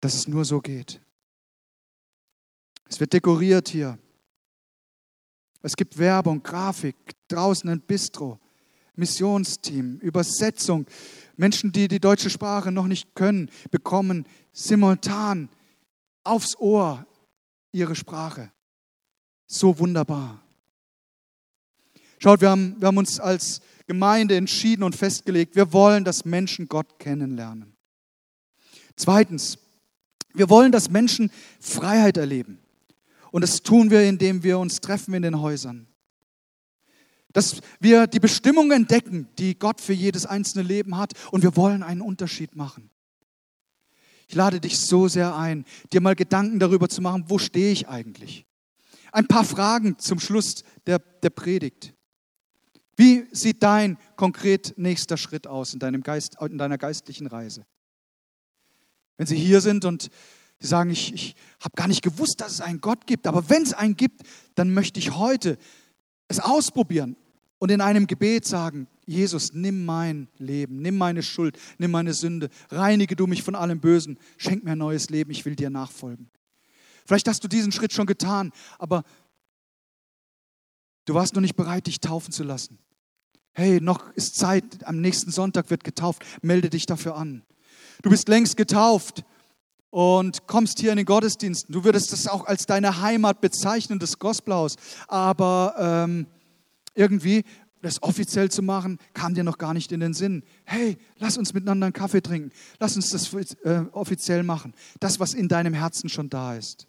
dass 0.00 0.14
es 0.14 0.28
nur 0.28 0.44
so 0.44 0.60
geht. 0.60 1.00
Es 2.88 3.00
wird 3.00 3.12
dekoriert 3.12 3.68
hier. 3.68 3.98
Es 5.64 5.76
gibt 5.76 5.96
Werbung, 5.96 6.42
Grafik, 6.42 6.94
draußen 7.28 7.70
ein 7.70 7.80
Bistro. 7.80 8.38
Missionsteam, 8.96 9.96
Übersetzung. 10.00 10.86
Menschen, 11.38 11.72
die 11.72 11.88
die 11.88 12.00
deutsche 12.00 12.28
Sprache 12.28 12.70
noch 12.70 12.86
nicht 12.86 13.14
können, 13.14 13.50
bekommen 13.70 14.26
simultan 14.52 15.48
aufs 16.22 16.54
Ohr 16.58 17.06
ihre 17.72 17.96
Sprache. 17.96 18.52
So 19.46 19.78
wunderbar. 19.78 20.42
Schaut, 22.18 22.42
wir 22.42 22.50
haben, 22.50 22.76
wir 22.78 22.88
haben 22.88 22.98
uns 22.98 23.18
als 23.18 23.62
Gemeinde 23.86 24.36
entschieden 24.36 24.82
und 24.82 24.94
festgelegt, 24.94 25.56
wir 25.56 25.72
wollen, 25.72 26.04
dass 26.04 26.26
Menschen 26.26 26.68
Gott 26.68 26.98
kennenlernen. 26.98 27.74
Zweitens, 28.96 29.56
wir 30.34 30.50
wollen, 30.50 30.72
dass 30.72 30.90
Menschen 30.90 31.30
Freiheit 31.58 32.18
erleben. 32.18 32.63
Und 33.34 33.40
das 33.40 33.62
tun 33.62 33.90
wir, 33.90 34.08
indem 34.08 34.44
wir 34.44 34.60
uns 34.60 34.80
treffen 34.80 35.12
in 35.12 35.22
den 35.22 35.40
Häusern. 35.40 35.88
Dass 37.32 37.62
wir 37.80 38.06
die 38.06 38.20
Bestimmung 38.20 38.70
entdecken, 38.70 39.26
die 39.40 39.58
Gott 39.58 39.80
für 39.80 39.92
jedes 39.92 40.24
einzelne 40.24 40.62
Leben 40.62 40.96
hat. 40.96 41.14
Und 41.32 41.42
wir 41.42 41.56
wollen 41.56 41.82
einen 41.82 42.00
Unterschied 42.00 42.54
machen. 42.54 42.90
Ich 44.28 44.36
lade 44.36 44.60
dich 44.60 44.78
so 44.78 45.08
sehr 45.08 45.34
ein, 45.34 45.64
dir 45.92 46.00
mal 46.00 46.14
Gedanken 46.14 46.60
darüber 46.60 46.88
zu 46.88 47.02
machen, 47.02 47.24
wo 47.26 47.38
stehe 47.38 47.72
ich 47.72 47.88
eigentlich? 47.88 48.46
Ein 49.10 49.26
paar 49.26 49.44
Fragen 49.44 49.98
zum 49.98 50.20
Schluss 50.20 50.62
der, 50.86 51.00
der 51.00 51.30
Predigt. 51.30 51.92
Wie 52.94 53.26
sieht 53.32 53.64
dein 53.64 53.98
konkret 54.14 54.74
nächster 54.76 55.16
Schritt 55.16 55.48
aus 55.48 55.74
in, 55.74 55.80
deinem 55.80 56.04
Geist, 56.04 56.36
in 56.40 56.56
deiner 56.56 56.78
geistlichen 56.78 57.26
Reise? 57.26 57.66
Wenn 59.16 59.26
Sie 59.26 59.36
hier 59.36 59.60
sind 59.60 59.84
und 59.84 60.08
Sie 60.60 60.68
sagen, 60.68 60.90
ich, 60.90 61.12
ich 61.12 61.36
habe 61.60 61.74
gar 61.76 61.88
nicht 61.88 62.02
gewusst, 62.02 62.40
dass 62.40 62.52
es 62.52 62.60
einen 62.60 62.80
Gott 62.80 63.06
gibt, 63.06 63.26
aber 63.26 63.48
wenn 63.50 63.62
es 63.62 63.74
einen 63.74 63.96
gibt, 63.96 64.22
dann 64.54 64.72
möchte 64.72 64.98
ich 64.98 65.16
heute 65.16 65.58
es 66.28 66.40
ausprobieren 66.40 67.16
und 67.58 67.70
in 67.70 67.80
einem 67.80 68.06
Gebet 68.06 68.46
sagen, 68.46 68.88
Jesus, 69.06 69.52
nimm 69.52 69.84
mein 69.84 70.28
Leben, 70.38 70.80
nimm 70.80 70.96
meine 70.96 71.22
Schuld, 71.22 71.58
nimm 71.78 71.90
meine 71.90 72.14
Sünde, 72.14 72.48
reinige 72.70 73.16
du 73.16 73.26
mich 73.26 73.42
von 73.42 73.54
allem 73.54 73.80
Bösen, 73.80 74.18
schenk 74.38 74.64
mir 74.64 74.72
ein 74.72 74.78
neues 74.78 75.10
Leben, 75.10 75.30
ich 75.30 75.44
will 75.44 75.56
dir 75.56 75.70
nachfolgen. 75.70 76.30
Vielleicht 77.06 77.28
hast 77.28 77.44
du 77.44 77.48
diesen 77.48 77.72
Schritt 77.72 77.92
schon 77.92 78.06
getan, 78.06 78.52
aber 78.78 79.04
du 81.04 81.14
warst 81.14 81.34
noch 81.34 81.42
nicht 81.42 81.56
bereit, 81.56 81.86
dich 81.86 82.00
taufen 82.00 82.32
zu 82.32 82.44
lassen. 82.44 82.78
Hey, 83.52 83.80
noch 83.80 84.10
ist 84.14 84.36
Zeit, 84.36 84.84
am 84.84 85.00
nächsten 85.00 85.30
Sonntag 85.30 85.70
wird 85.70 85.84
getauft, 85.84 86.24
melde 86.42 86.70
dich 86.70 86.86
dafür 86.86 87.16
an. 87.16 87.42
Du 88.02 88.10
bist 88.10 88.28
längst 88.28 88.56
getauft 88.56 89.24
und 89.94 90.48
kommst 90.48 90.80
hier 90.80 90.90
in 90.90 90.96
den 90.96 91.06
Gottesdiensten. 91.06 91.72
Du 91.72 91.84
würdest 91.84 92.12
das 92.12 92.26
auch 92.26 92.46
als 92.46 92.66
deine 92.66 93.00
Heimat 93.00 93.40
bezeichnen, 93.40 94.00
das 94.00 94.18
Gospelhaus. 94.18 94.74
Aber 95.06 95.76
ähm, 95.78 96.26
irgendwie 96.96 97.44
das 97.80 98.02
offiziell 98.02 98.50
zu 98.50 98.60
machen, 98.60 98.98
kam 99.12 99.34
dir 99.34 99.44
noch 99.44 99.56
gar 99.56 99.72
nicht 99.72 99.92
in 99.92 100.00
den 100.00 100.12
Sinn. 100.12 100.42
Hey, 100.64 100.98
lass 101.18 101.38
uns 101.38 101.54
miteinander 101.54 101.86
einen 101.86 101.92
Kaffee 101.92 102.22
trinken. 102.22 102.50
Lass 102.80 102.96
uns 102.96 103.10
das 103.10 103.32
äh, 103.32 103.84
offiziell 103.92 104.42
machen. 104.42 104.74
Das, 104.98 105.20
was 105.20 105.32
in 105.32 105.46
deinem 105.46 105.74
Herzen 105.74 106.08
schon 106.08 106.28
da 106.28 106.56
ist. 106.56 106.88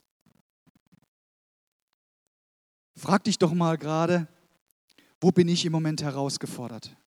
Frag 2.96 3.24
dich 3.26 3.38
doch 3.38 3.54
mal 3.54 3.78
gerade, 3.78 4.28
wo 5.22 5.30
bin 5.30 5.48
ich 5.48 5.63
im 5.63 5.74
Moment 5.74 6.02
herausgefordert? 6.02 6.98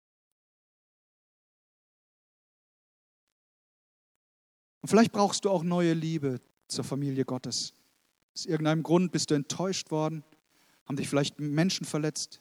Und 4.81 4.89
vielleicht 4.89 5.13
brauchst 5.13 5.45
du 5.45 5.51
auch 5.51 5.63
neue 5.63 5.93
Liebe 5.93 6.41
zur 6.69 6.85
Familie 6.85 7.25
Gottes. 7.25 7.73
Aus 8.35 8.47
irgendeinem 8.47 8.83
Grund 8.83 9.11
bist 9.11 9.31
du 9.31 9.35
enttäuscht 9.35 9.91
worden, 9.91 10.23
haben 10.87 10.97
dich 10.97 11.09
vielleicht 11.09 11.41
Menschen 11.41 11.85
verletzt. 11.85 12.41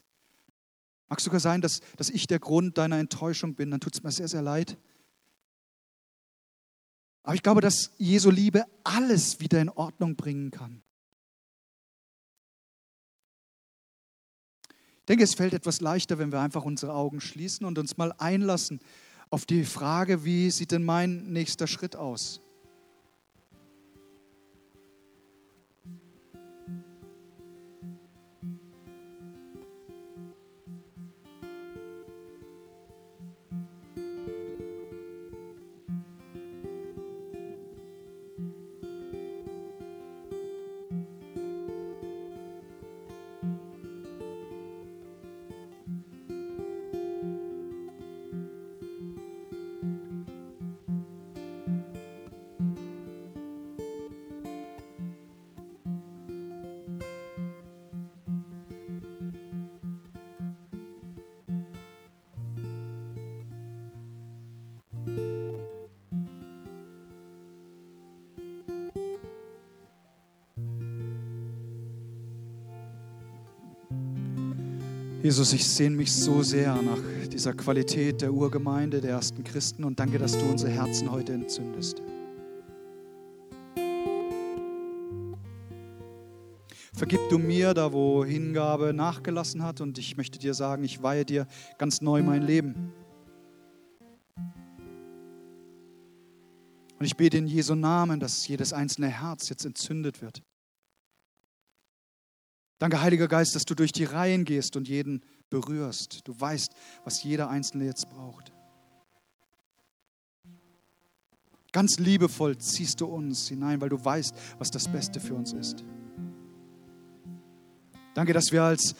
Mag 1.09 1.21
sogar 1.21 1.39
sein, 1.39 1.61
dass, 1.61 1.81
dass 1.95 2.09
ich 2.09 2.27
der 2.27 2.39
Grund 2.39 2.77
deiner 2.77 2.99
Enttäuschung 2.99 3.55
bin, 3.55 3.71
dann 3.71 3.79
tut 3.79 3.95
es 3.95 4.03
mir 4.03 4.11
sehr, 4.11 4.27
sehr 4.27 4.41
leid. 4.41 4.77
Aber 7.23 7.35
ich 7.35 7.43
glaube, 7.43 7.61
dass 7.61 7.91
Jesu 7.97 8.29
Liebe 8.29 8.65
alles 8.83 9.39
wieder 9.39 9.59
in 9.61 9.69
Ordnung 9.69 10.15
bringen 10.15 10.51
kann. 10.51 10.83
Ich 14.69 15.05
denke, 15.09 15.23
es 15.23 15.35
fällt 15.35 15.53
etwas 15.53 15.81
leichter, 15.81 16.19
wenn 16.19 16.31
wir 16.31 16.41
einfach 16.41 16.63
unsere 16.63 16.93
Augen 16.93 17.21
schließen 17.21 17.65
und 17.65 17.79
uns 17.79 17.97
mal 17.97 18.13
einlassen 18.17 18.81
auf 19.29 19.45
die 19.45 19.63
Frage, 19.63 20.23
wie 20.23 20.49
sieht 20.51 20.71
denn 20.71 20.83
mein 20.83 21.27
nächster 21.27 21.67
Schritt 21.67 21.95
aus? 21.95 22.41
Jesus, 75.23 75.51
ich 75.51 75.67
sehne 75.67 75.95
mich 75.95 76.13
so 76.13 76.43
sehr 76.43 76.79
nach 76.79 76.99
dieser 77.31 77.53
Qualität 77.53 78.21
der 78.21 78.31
Urgemeinde, 78.31 79.01
der 79.01 79.11
ersten 79.11 79.43
Christen 79.43 79.83
und 79.83 79.99
danke, 79.99 80.19
dass 80.19 80.37
du 80.37 80.45
unsere 80.45 80.71
Herzen 80.71 81.11
heute 81.11 81.33
entzündest. 81.33 82.03
Vergib 86.93 87.19
du 87.29 87.39
mir 87.39 87.73
da, 87.73 87.91
wo 87.93 88.23
Hingabe 88.23 88.93
nachgelassen 88.93 89.63
hat 89.63 89.81
und 89.81 89.97
ich 89.97 90.17
möchte 90.17 90.37
dir 90.37 90.53
sagen, 90.53 90.83
ich 90.83 91.01
weihe 91.01 91.25
dir 91.25 91.47
ganz 91.79 92.01
neu 92.01 92.21
mein 92.21 92.43
Leben. 92.43 92.93
Und 96.99 97.05
ich 97.05 97.17
bete 97.17 97.37
in 97.37 97.47
Jesu 97.47 97.73
Namen, 97.73 98.19
dass 98.19 98.47
jedes 98.47 98.71
einzelne 98.71 99.07
Herz 99.07 99.49
jetzt 99.49 99.65
entzündet 99.65 100.21
wird. 100.21 100.43
Danke, 102.79 103.01
Heiliger 103.01 103.27
Geist, 103.27 103.55
dass 103.55 103.65
du 103.65 103.73
durch 103.73 103.91
die 103.91 104.03
Reihen 104.03 104.45
gehst 104.45 104.75
und 104.75 104.87
jeden 104.87 105.23
berührst. 105.49 106.21
Du 106.25 106.39
weißt, 106.39 106.71
was 107.03 107.23
jeder 107.23 107.49
Einzelne 107.49 107.85
jetzt 107.85 108.09
braucht. 108.09 108.51
Ganz 111.71 111.97
liebevoll 111.97 112.57
ziehst 112.57 113.01
du 113.01 113.05
uns 113.05 113.47
hinein, 113.49 113.81
weil 113.81 113.89
du 113.89 114.03
weißt, 114.03 114.33
was 114.57 114.71
das 114.71 114.87
Beste 114.87 115.19
für 115.19 115.33
uns 115.33 115.53
ist. 115.53 115.83
Danke, 118.13 118.33
dass 118.33 118.51
wir 118.51 118.63
als 118.63 118.95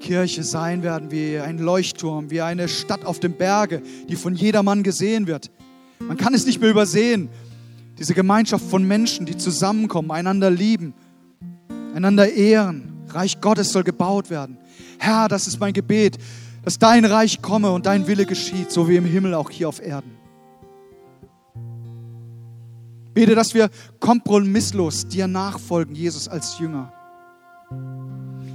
Kirche 0.00 0.44
sein 0.44 0.82
werden 0.82 1.10
wie 1.10 1.38
ein 1.38 1.58
Leuchtturm, 1.58 2.30
wie 2.30 2.40
eine 2.40 2.68
Stadt 2.68 3.04
auf 3.04 3.20
dem 3.20 3.36
Berge, 3.36 3.82
die 4.08 4.16
von 4.16 4.34
jedermann 4.34 4.82
gesehen 4.82 5.26
wird. 5.26 5.50
Man 5.98 6.16
kann 6.16 6.34
es 6.34 6.46
nicht 6.46 6.60
mehr 6.60 6.70
übersehen. 6.70 7.30
Diese 7.98 8.14
Gemeinschaft 8.14 8.64
von 8.68 8.86
Menschen, 8.86 9.24
die 9.24 9.36
zusammenkommen, 9.36 10.10
einander 10.10 10.50
lieben, 10.50 10.94
einander 11.94 12.32
ehren, 12.32 12.93
Reich 13.14 13.40
Gottes 13.40 13.72
soll 13.72 13.84
gebaut 13.84 14.30
werden. 14.30 14.58
Herr, 14.98 15.28
das 15.28 15.46
ist 15.46 15.60
mein 15.60 15.72
Gebet, 15.72 16.18
dass 16.64 16.78
dein 16.78 17.04
Reich 17.04 17.42
komme 17.42 17.70
und 17.70 17.86
dein 17.86 18.06
Wille 18.06 18.26
geschieht, 18.26 18.70
so 18.70 18.88
wie 18.88 18.96
im 18.96 19.04
Himmel 19.04 19.34
auch 19.34 19.50
hier 19.50 19.68
auf 19.68 19.80
Erden. 19.80 20.16
Bete, 23.12 23.34
dass 23.34 23.54
wir 23.54 23.70
kompromisslos 24.00 25.06
dir 25.06 25.28
nachfolgen, 25.28 25.94
Jesus 25.94 26.26
als 26.26 26.58
Jünger. 26.58 26.92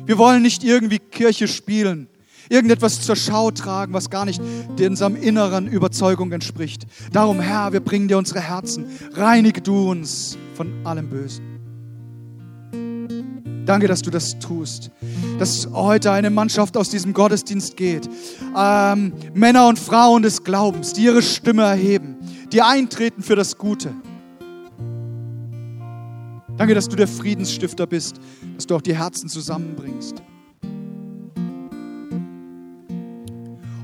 Wir 0.05 0.17
wollen 0.17 0.41
nicht 0.41 0.63
irgendwie 0.63 0.99
Kirche 0.99 1.47
spielen, 1.47 2.09
irgendetwas 2.49 3.01
zur 3.01 3.15
Schau 3.15 3.51
tragen, 3.51 3.93
was 3.93 4.09
gar 4.09 4.25
nicht 4.25 4.41
unserem 4.87 5.15
inneren 5.15 5.67
Überzeugung 5.67 6.31
entspricht. 6.31 6.87
Darum, 7.13 7.39
Herr, 7.39 7.71
wir 7.71 7.79
bringen 7.79 8.07
dir 8.09 8.17
unsere 8.17 8.41
Herzen. 8.41 8.87
Reinige 9.13 9.61
du 9.61 9.89
uns 9.89 10.37
von 10.55 10.85
allem 10.85 11.09
Bösen. 11.09 11.48
Danke, 13.69 13.87
dass 13.87 14.01
du 14.01 14.09
das 14.09 14.39
tust. 14.39 14.89
Dass 15.37 15.69
heute 15.71 16.11
eine 16.11 16.31
Mannschaft 16.31 16.75
aus 16.75 16.89
diesem 16.89 17.13
Gottesdienst 17.13 17.77
geht. 17.77 18.09
Ähm, 18.57 19.13
Männer 19.35 19.67
und 19.67 19.77
Frauen 19.77 20.23
des 20.23 20.43
Glaubens, 20.43 20.93
die 20.93 21.03
ihre 21.03 21.21
Stimme 21.21 21.61
erheben, 21.61 22.17
die 22.51 22.63
eintreten 22.63 23.21
für 23.21 23.35
das 23.35 23.59
Gute. 23.59 23.93
Danke, 26.57 26.73
dass 26.73 26.89
du 26.89 26.95
der 26.95 27.07
Friedensstifter 27.07 27.85
bist, 27.85 28.19
dass 28.55 28.65
du 28.65 28.75
auch 28.75 28.81
die 28.81 28.97
Herzen 28.97 29.29
zusammenbringst. 29.29 30.15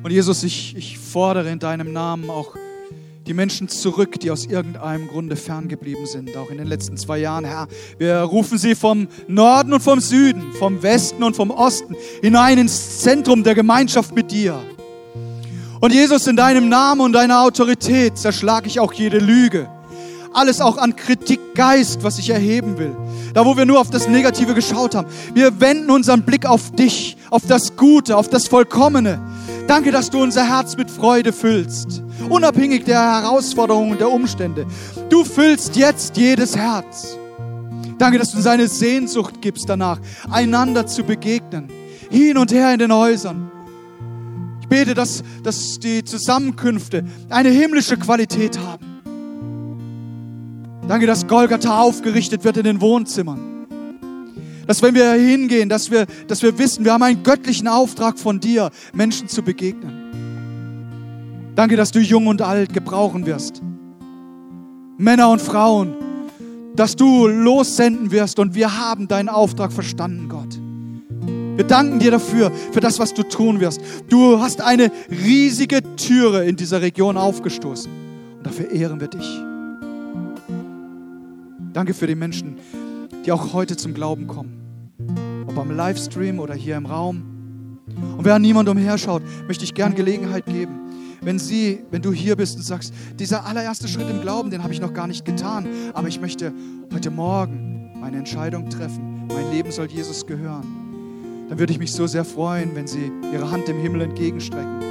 Und 0.01 0.11
Jesus, 0.11 0.41
ich, 0.41 0.75
ich 0.75 0.97
fordere 0.97 1.51
in 1.51 1.59
deinem 1.59 1.93
Namen 1.93 2.31
auch 2.31 2.55
die 3.27 3.33
Menschen 3.33 3.67
zurück, 3.67 4.19
die 4.19 4.29
aus 4.29 4.45
irgendeinem 4.45 5.07
Grunde 5.07 5.35
ferngeblieben 5.35 6.05
sind, 6.05 6.37
auch 6.37 6.51
in 6.51 6.57
den 6.57 6.67
letzten 6.67 6.95
zwei 6.95 7.17
Jahren, 7.17 7.43
Herr. 7.43 7.67
Wir 7.97 8.17
rufen 8.19 8.57
sie 8.57 8.75
vom 8.75 9.07
Norden 9.27 9.73
und 9.73 9.81
vom 9.81 9.99
Süden, 9.99 10.53
vom 10.59 10.83
Westen 10.83 11.23
und 11.23 11.35
vom 11.35 11.49
Osten 11.49 11.95
hinein 12.21 12.59
ins 12.59 12.99
Zentrum 12.99 13.43
der 13.43 13.55
Gemeinschaft 13.55 14.13
mit 14.13 14.31
dir. 14.31 14.59
Und 15.81 15.91
Jesus, 15.91 16.27
in 16.27 16.35
deinem 16.35 16.69
Namen 16.69 17.01
und 17.01 17.13
deiner 17.13 17.41
Autorität 17.41 18.17
zerschlage 18.17 18.67
ich 18.67 18.79
auch 18.79 18.93
jede 18.93 19.17
Lüge. 19.17 19.67
Alles 20.31 20.61
auch 20.61 20.77
an 20.77 20.95
Kritikgeist, 20.95 22.03
was 22.03 22.19
ich 22.19 22.29
erheben 22.29 22.77
will. 22.77 22.95
Da, 23.33 23.45
wo 23.45 23.57
wir 23.57 23.65
nur 23.65 23.79
auf 23.79 23.89
das 23.89 24.07
Negative 24.07 24.53
geschaut 24.53 24.93
haben. 24.93 25.07
Wir 25.33 25.59
wenden 25.59 25.89
unseren 25.89 26.23
Blick 26.23 26.45
auf 26.45 26.71
dich, 26.71 27.17
auf 27.29 27.43
das 27.47 27.75
Gute, 27.75 28.17
auf 28.17 28.29
das 28.29 28.47
Vollkommene. 28.47 29.19
Danke, 29.67 29.91
dass 29.91 30.11
du 30.11 30.21
unser 30.21 30.47
Herz 30.47 30.77
mit 30.77 30.91
Freude 30.91 31.33
füllst, 31.33 32.03
unabhängig 32.29 32.85
der 32.85 33.01
Herausforderungen 33.01 33.93
und 33.93 33.99
der 33.99 34.11
Umstände. 34.11 34.67
Du 35.09 35.23
füllst 35.23 35.75
jetzt 35.75 36.17
jedes 36.17 36.55
Herz. 36.55 37.17
Danke, 37.97 38.19
dass 38.19 38.31
du 38.31 38.37
uns 38.37 38.45
eine 38.45 38.67
Sehnsucht 38.67 39.41
gibst 39.41 39.67
danach, 39.67 39.99
einander 40.29 40.85
zu 40.85 41.03
begegnen, 41.03 41.69
hin 42.11 42.37
und 42.37 42.51
her 42.51 42.73
in 42.73 42.79
den 42.79 42.93
Häusern. 42.93 43.49
Ich 44.61 44.67
bete, 44.67 44.93
dass, 44.93 45.23
dass 45.43 45.79
die 45.79 46.03
Zusammenkünfte 46.03 47.03
eine 47.29 47.49
himmlische 47.49 47.97
Qualität 47.97 48.59
haben. 48.59 48.85
Danke, 50.87 51.07
dass 51.07 51.25
Golgatha 51.25 51.81
aufgerichtet 51.81 52.43
wird 52.43 52.57
in 52.57 52.63
den 52.63 52.81
Wohnzimmern. 52.81 53.54
Dass 54.67 54.81
wenn 54.81 54.95
wir 54.95 55.13
hingehen, 55.13 55.69
dass 55.69 55.91
wir, 55.91 56.05
dass 56.27 56.41
wir 56.41 56.57
wissen, 56.57 56.85
wir 56.85 56.93
haben 56.93 57.03
einen 57.03 57.23
göttlichen 57.23 57.67
Auftrag 57.67 58.17
von 58.17 58.39
dir, 58.39 58.71
Menschen 58.93 59.27
zu 59.27 59.43
begegnen. 59.43 60.05
Danke, 61.55 61.75
dass 61.75 61.91
du 61.91 61.99
jung 61.99 62.27
und 62.27 62.41
alt 62.41 62.73
gebrauchen 62.73 63.25
wirst. 63.25 63.61
Männer 64.97 65.29
und 65.29 65.41
Frauen, 65.41 65.95
dass 66.75 66.95
du 66.95 67.27
lossenden 67.27 68.11
wirst 68.11 68.39
und 68.39 68.55
wir 68.55 68.77
haben 68.77 69.07
deinen 69.07 69.29
Auftrag 69.29 69.71
verstanden, 69.71 70.27
Gott. 70.29 70.59
Wir 71.55 71.65
danken 71.65 71.99
dir 71.99 72.11
dafür, 72.11 72.51
für 72.73 72.81
das, 72.81 72.99
was 72.99 73.13
du 73.13 73.23
tun 73.23 73.61
wirst. 73.61 73.79
Du 74.09 74.39
hast 74.41 74.61
eine 74.61 74.91
riesige 75.09 75.81
Türe 75.95 76.43
in 76.43 76.57
dieser 76.57 76.81
Region 76.81 77.15
aufgestoßen 77.15 77.89
und 78.37 78.45
dafür 78.45 78.71
ehren 78.71 78.99
wir 78.99 79.07
dich. 79.07 79.41
Danke 81.71 81.93
für 81.93 82.07
die 82.07 82.15
Menschen, 82.15 82.57
die 83.25 83.31
auch 83.31 83.53
heute 83.53 83.75
zum 83.75 83.93
Glauben 83.93 84.27
kommen. 84.27 84.93
Ob 85.47 85.57
am 85.57 85.71
Livestream 85.71 86.39
oder 86.39 86.53
hier 86.53 86.75
im 86.75 86.85
Raum. 86.85 87.79
Und 88.17 88.25
wer 88.25 88.39
niemand 88.39 88.69
umherschaut, 88.69 89.23
möchte 89.47 89.63
ich 89.63 89.73
gern 89.73 89.95
Gelegenheit 89.95 90.45
geben. 90.45 90.79
Wenn 91.21 91.39
sie, 91.39 91.79
wenn 91.91 92.01
du 92.01 92.11
hier 92.11 92.35
bist 92.35 92.57
und 92.57 92.63
sagst, 92.63 92.93
dieser 93.17 93.45
allererste 93.45 93.87
Schritt 93.87 94.09
im 94.09 94.21
Glauben, 94.21 94.51
den 94.51 94.63
habe 94.63 94.73
ich 94.73 94.81
noch 94.81 94.93
gar 94.93 95.07
nicht 95.07 95.25
getan, 95.25 95.67
aber 95.93 96.07
ich 96.07 96.19
möchte 96.19 96.53
heute 96.93 97.09
Morgen 97.09 97.91
meine 97.99 98.17
Entscheidung 98.17 98.69
treffen. 98.69 99.27
Mein 99.27 99.51
Leben 99.51 99.71
soll 99.71 99.87
Jesus 99.87 100.27
gehören. 100.27 101.47
Dann 101.49 101.57
würde 101.57 101.73
ich 101.73 101.79
mich 101.79 101.93
so 101.93 102.05
sehr 102.05 102.25
freuen, 102.25 102.75
wenn 102.75 102.87
sie 102.87 103.11
ihre 103.33 103.49
Hand 103.49 103.67
dem 103.67 103.79
Himmel 103.79 104.01
entgegenstrecken. 104.01 104.81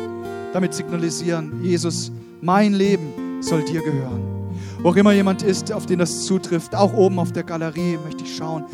Damit 0.53 0.75
signalisieren, 0.75 1.63
Jesus, 1.63 2.11
mein 2.41 2.75
Leben 2.75 3.43
soll 3.43 3.65
dir 3.65 3.83
gehören. 3.83 4.34
Wo 4.85 4.91
auch 4.91 4.97
immer 4.97 5.13
jemand 5.13 5.43
ist, 5.43 5.73
auf 5.73 5.87
den 5.87 5.99
das 5.99 6.27
zutrifft, 6.27 6.75
auch 6.75 6.93
oben 6.93 7.19
auf 7.19 7.33
der 7.33 7.43
Galerie 7.43 7.99
möchte 8.05 8.23
ich 8.23 8.37
schauen. 8.37 8.67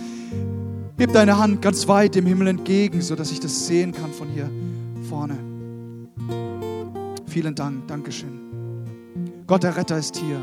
Heb 0.99 1.13
deine 1.13 1.39
Hand 1.39 1.63
ganz 1.63 1.87
weit 1.87 2.17
dem 2.17 2.27
Himmel 2.27 2.49
entgegen, 2.49 3.01
sodass 3.01 3.31
ich 3.31 3.39
das 3.39 3.69
sehen 3.69 3.93
kann 3.93 4.13
von 4.13 4.27
hier 4.27 4.51
vorne. 5.09 5.39
Vielen 7.29 7.55
Dank, 7.55 7.87
Dankeschön. 7.87 8.41
Gott, 9.47 9.63
der 9.63 9.77
Retter, 9.77 9.99
ist 9.99 10.17
hier. 10.17 10.41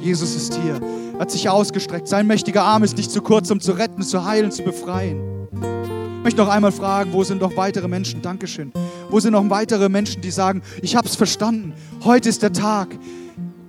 Jesus 0.00 0.34
ist 0.34 0.54
hier. 0.54 0.80
Er 1.12 1.20
hat 1.20 1.30
sich 1.30 1.50
ausgestreckt. 1.50 2.08
Sein 2.08 2.26
mächtiger 2.26 2.62
Arm 2.62 2.82
ist 2.82 2.96
nicht 2.96 3.10
zu 3.10 3.20
kurz, 3.20 3.50
um 3.50 3.60
zu 3.60 3.72
retten, 3.72 4.00
zu 4.00 4.24
heilen, 4.24 4.50
zu 4.50 4.62
befreien. 4.62 5.20
Ich 5.52 6.24
möchte 6.24 6.40
noch 6.40 6.48
einmal 6.48 6.72
fragen, 6.72 7.12
wo 7.12 7.24
sind 7.24 7.42
noch 7.42 7.58
weitere 7.58 7.88
Menschen? 7.88 8.22
Dankeschön. 8.22 8.72
Wo 9.10 9.20
sind 9.20 9.32
noch 9.32 9.50
weitere 9.50 9.90
Menschen, 9.90 10.22
die 10.22 10.30
sagen, 10.30 10.62
ich 10.80 10.96
habe 10.96 11.06
es 11.06 11.14
verstanden. 11.14 11.74
Heute 12.04 12.30
ist 12.30 12.42
der 12.42 12.54
Tag. 12.54 12.96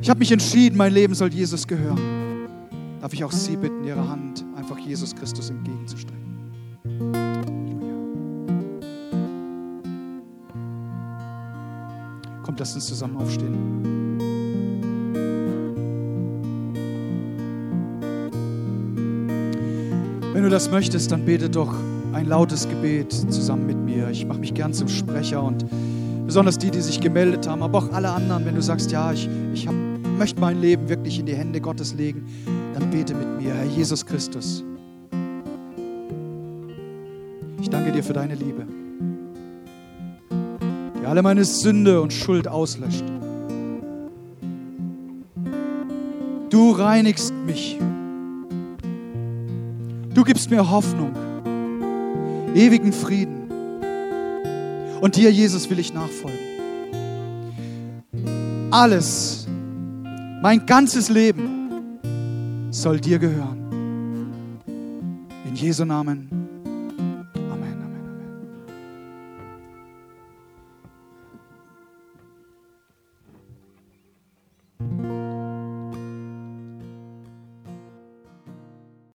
Ich 0.02 0.10
habe 0.10 0.18
mich 0.18 0.32
entschieden, 0.32 0.78
mein 0.78 0.94
Leben 0.94 1.14
soll 1.14 1.32
Jesus 1.32 1.68
gehören. 1.68 2.00
Darf 3.02 3.14
ich 3.14 3.24
auch 3.24 3.32
Sie 3.32 3.56
bitten, 3.56 3.84
Ihre 3.84 4.10
Hand 4.10 4.44
einfach 4.56 4.80
Jesus 4.80 5.16
Christus 5.16 5.52
entgegenzustrecken? 5.52 6.22
Kommt, 12.42 12.60
lasst 12.60 12.74
uns 12.74 12.88
zusammen 12.88 13.18
aufstehen. 13.18 14.18
Wenn 20.34 20.42
du 20.42 20.50
das 20.50 20.72
möchtest, 20.72 21.12
dann 21.12 21.26
bete 21.26 21.48
doch 21.48 21.76
ein 22.14 22.26
lautes 22.26 22.68
Gebet 22.68 23.14
zusammen 23.14 23.68
mit 23.68 23.78
mir. 23.78 24.10
Ich 24.10 24.26
mache 24.26 24.40
mich 24.40 24.56
gern 24.56 24.74
zum 24.74 24.88
Sprecher 24.88 25.44
und 25.44 25.64
besonders 26.26 26.58
die, 26.58 26.72
die 26.72 26.82
sich 26.82 27.00
gemeldet 27.00 27.48
haben, 27.48 27.62
aber 27.62 27.78
auch 27.78 27.94
alle 27.94 28.10
anderen, 28.10 28.46
wenn 28.46 28.56
du 28.56 28.64
sagst, 28.64 28.92
ja, 28.92 29.14
ich, 29.14 29.30
ich 29.54 29.68
habe 29.68 29.91
möchte 30.22 30.40
mein 30.40 30.62
Leben 30.62 30.88
wirklich 30.88 31.18
in 31.18 31.26
die 31.26 31.34
Hände 31.34 31.60
Gottes 31.60 31.96
legen, 31.96 32.28
dann 32.76 32.92
bete 32.92 33.16
mit 33.16 33.42
mir, 33.42 33.56
Herr 33.56 33.66
Jesus 33.66 34.06
Christus. 34.06 34.64
Ich 37.60 37.72
danke 37.72 37.92
dir 37.92 38.04
für 38.04 38.14
deine 38.14 38.36
Liebe, 38.36 38.68
die 41.02 41.08
alle 41.08 41.24
meine 41.24 41.44
Sünde 41.44 42.00
und 42.00 42.14
Schuld 42.14 42.48
auslöscht. 42.48 43.04
Du 46.52 46.70
reinigst 46.70 47.34
mich. 47.48 47.80
Du 50.14 50.24
gibst 50.24 50.52
mir 50.52 50.70
Hoffnung, 50.70 51.16
ewigen 52.54 52.94
Frieden. 52.94 53.50
Und 55.02 55.16
dir, 55.16 55.32
Jesus, 55.32 55.68
will 55.72 55.80
ich 55.80 55.92
nachfolgen. 55.96 56.38
Alles, 58.70 59.41
mein 60.42 60.66
ganzes 60.66 61.10
Leben 61.10 62.00
soll 62.72 63.00
dir 63.00 63.20
gehören. 63.20 64.60
In 65.46 65.56
Jesu 65.56 65.86
Namen. 65.86 66.41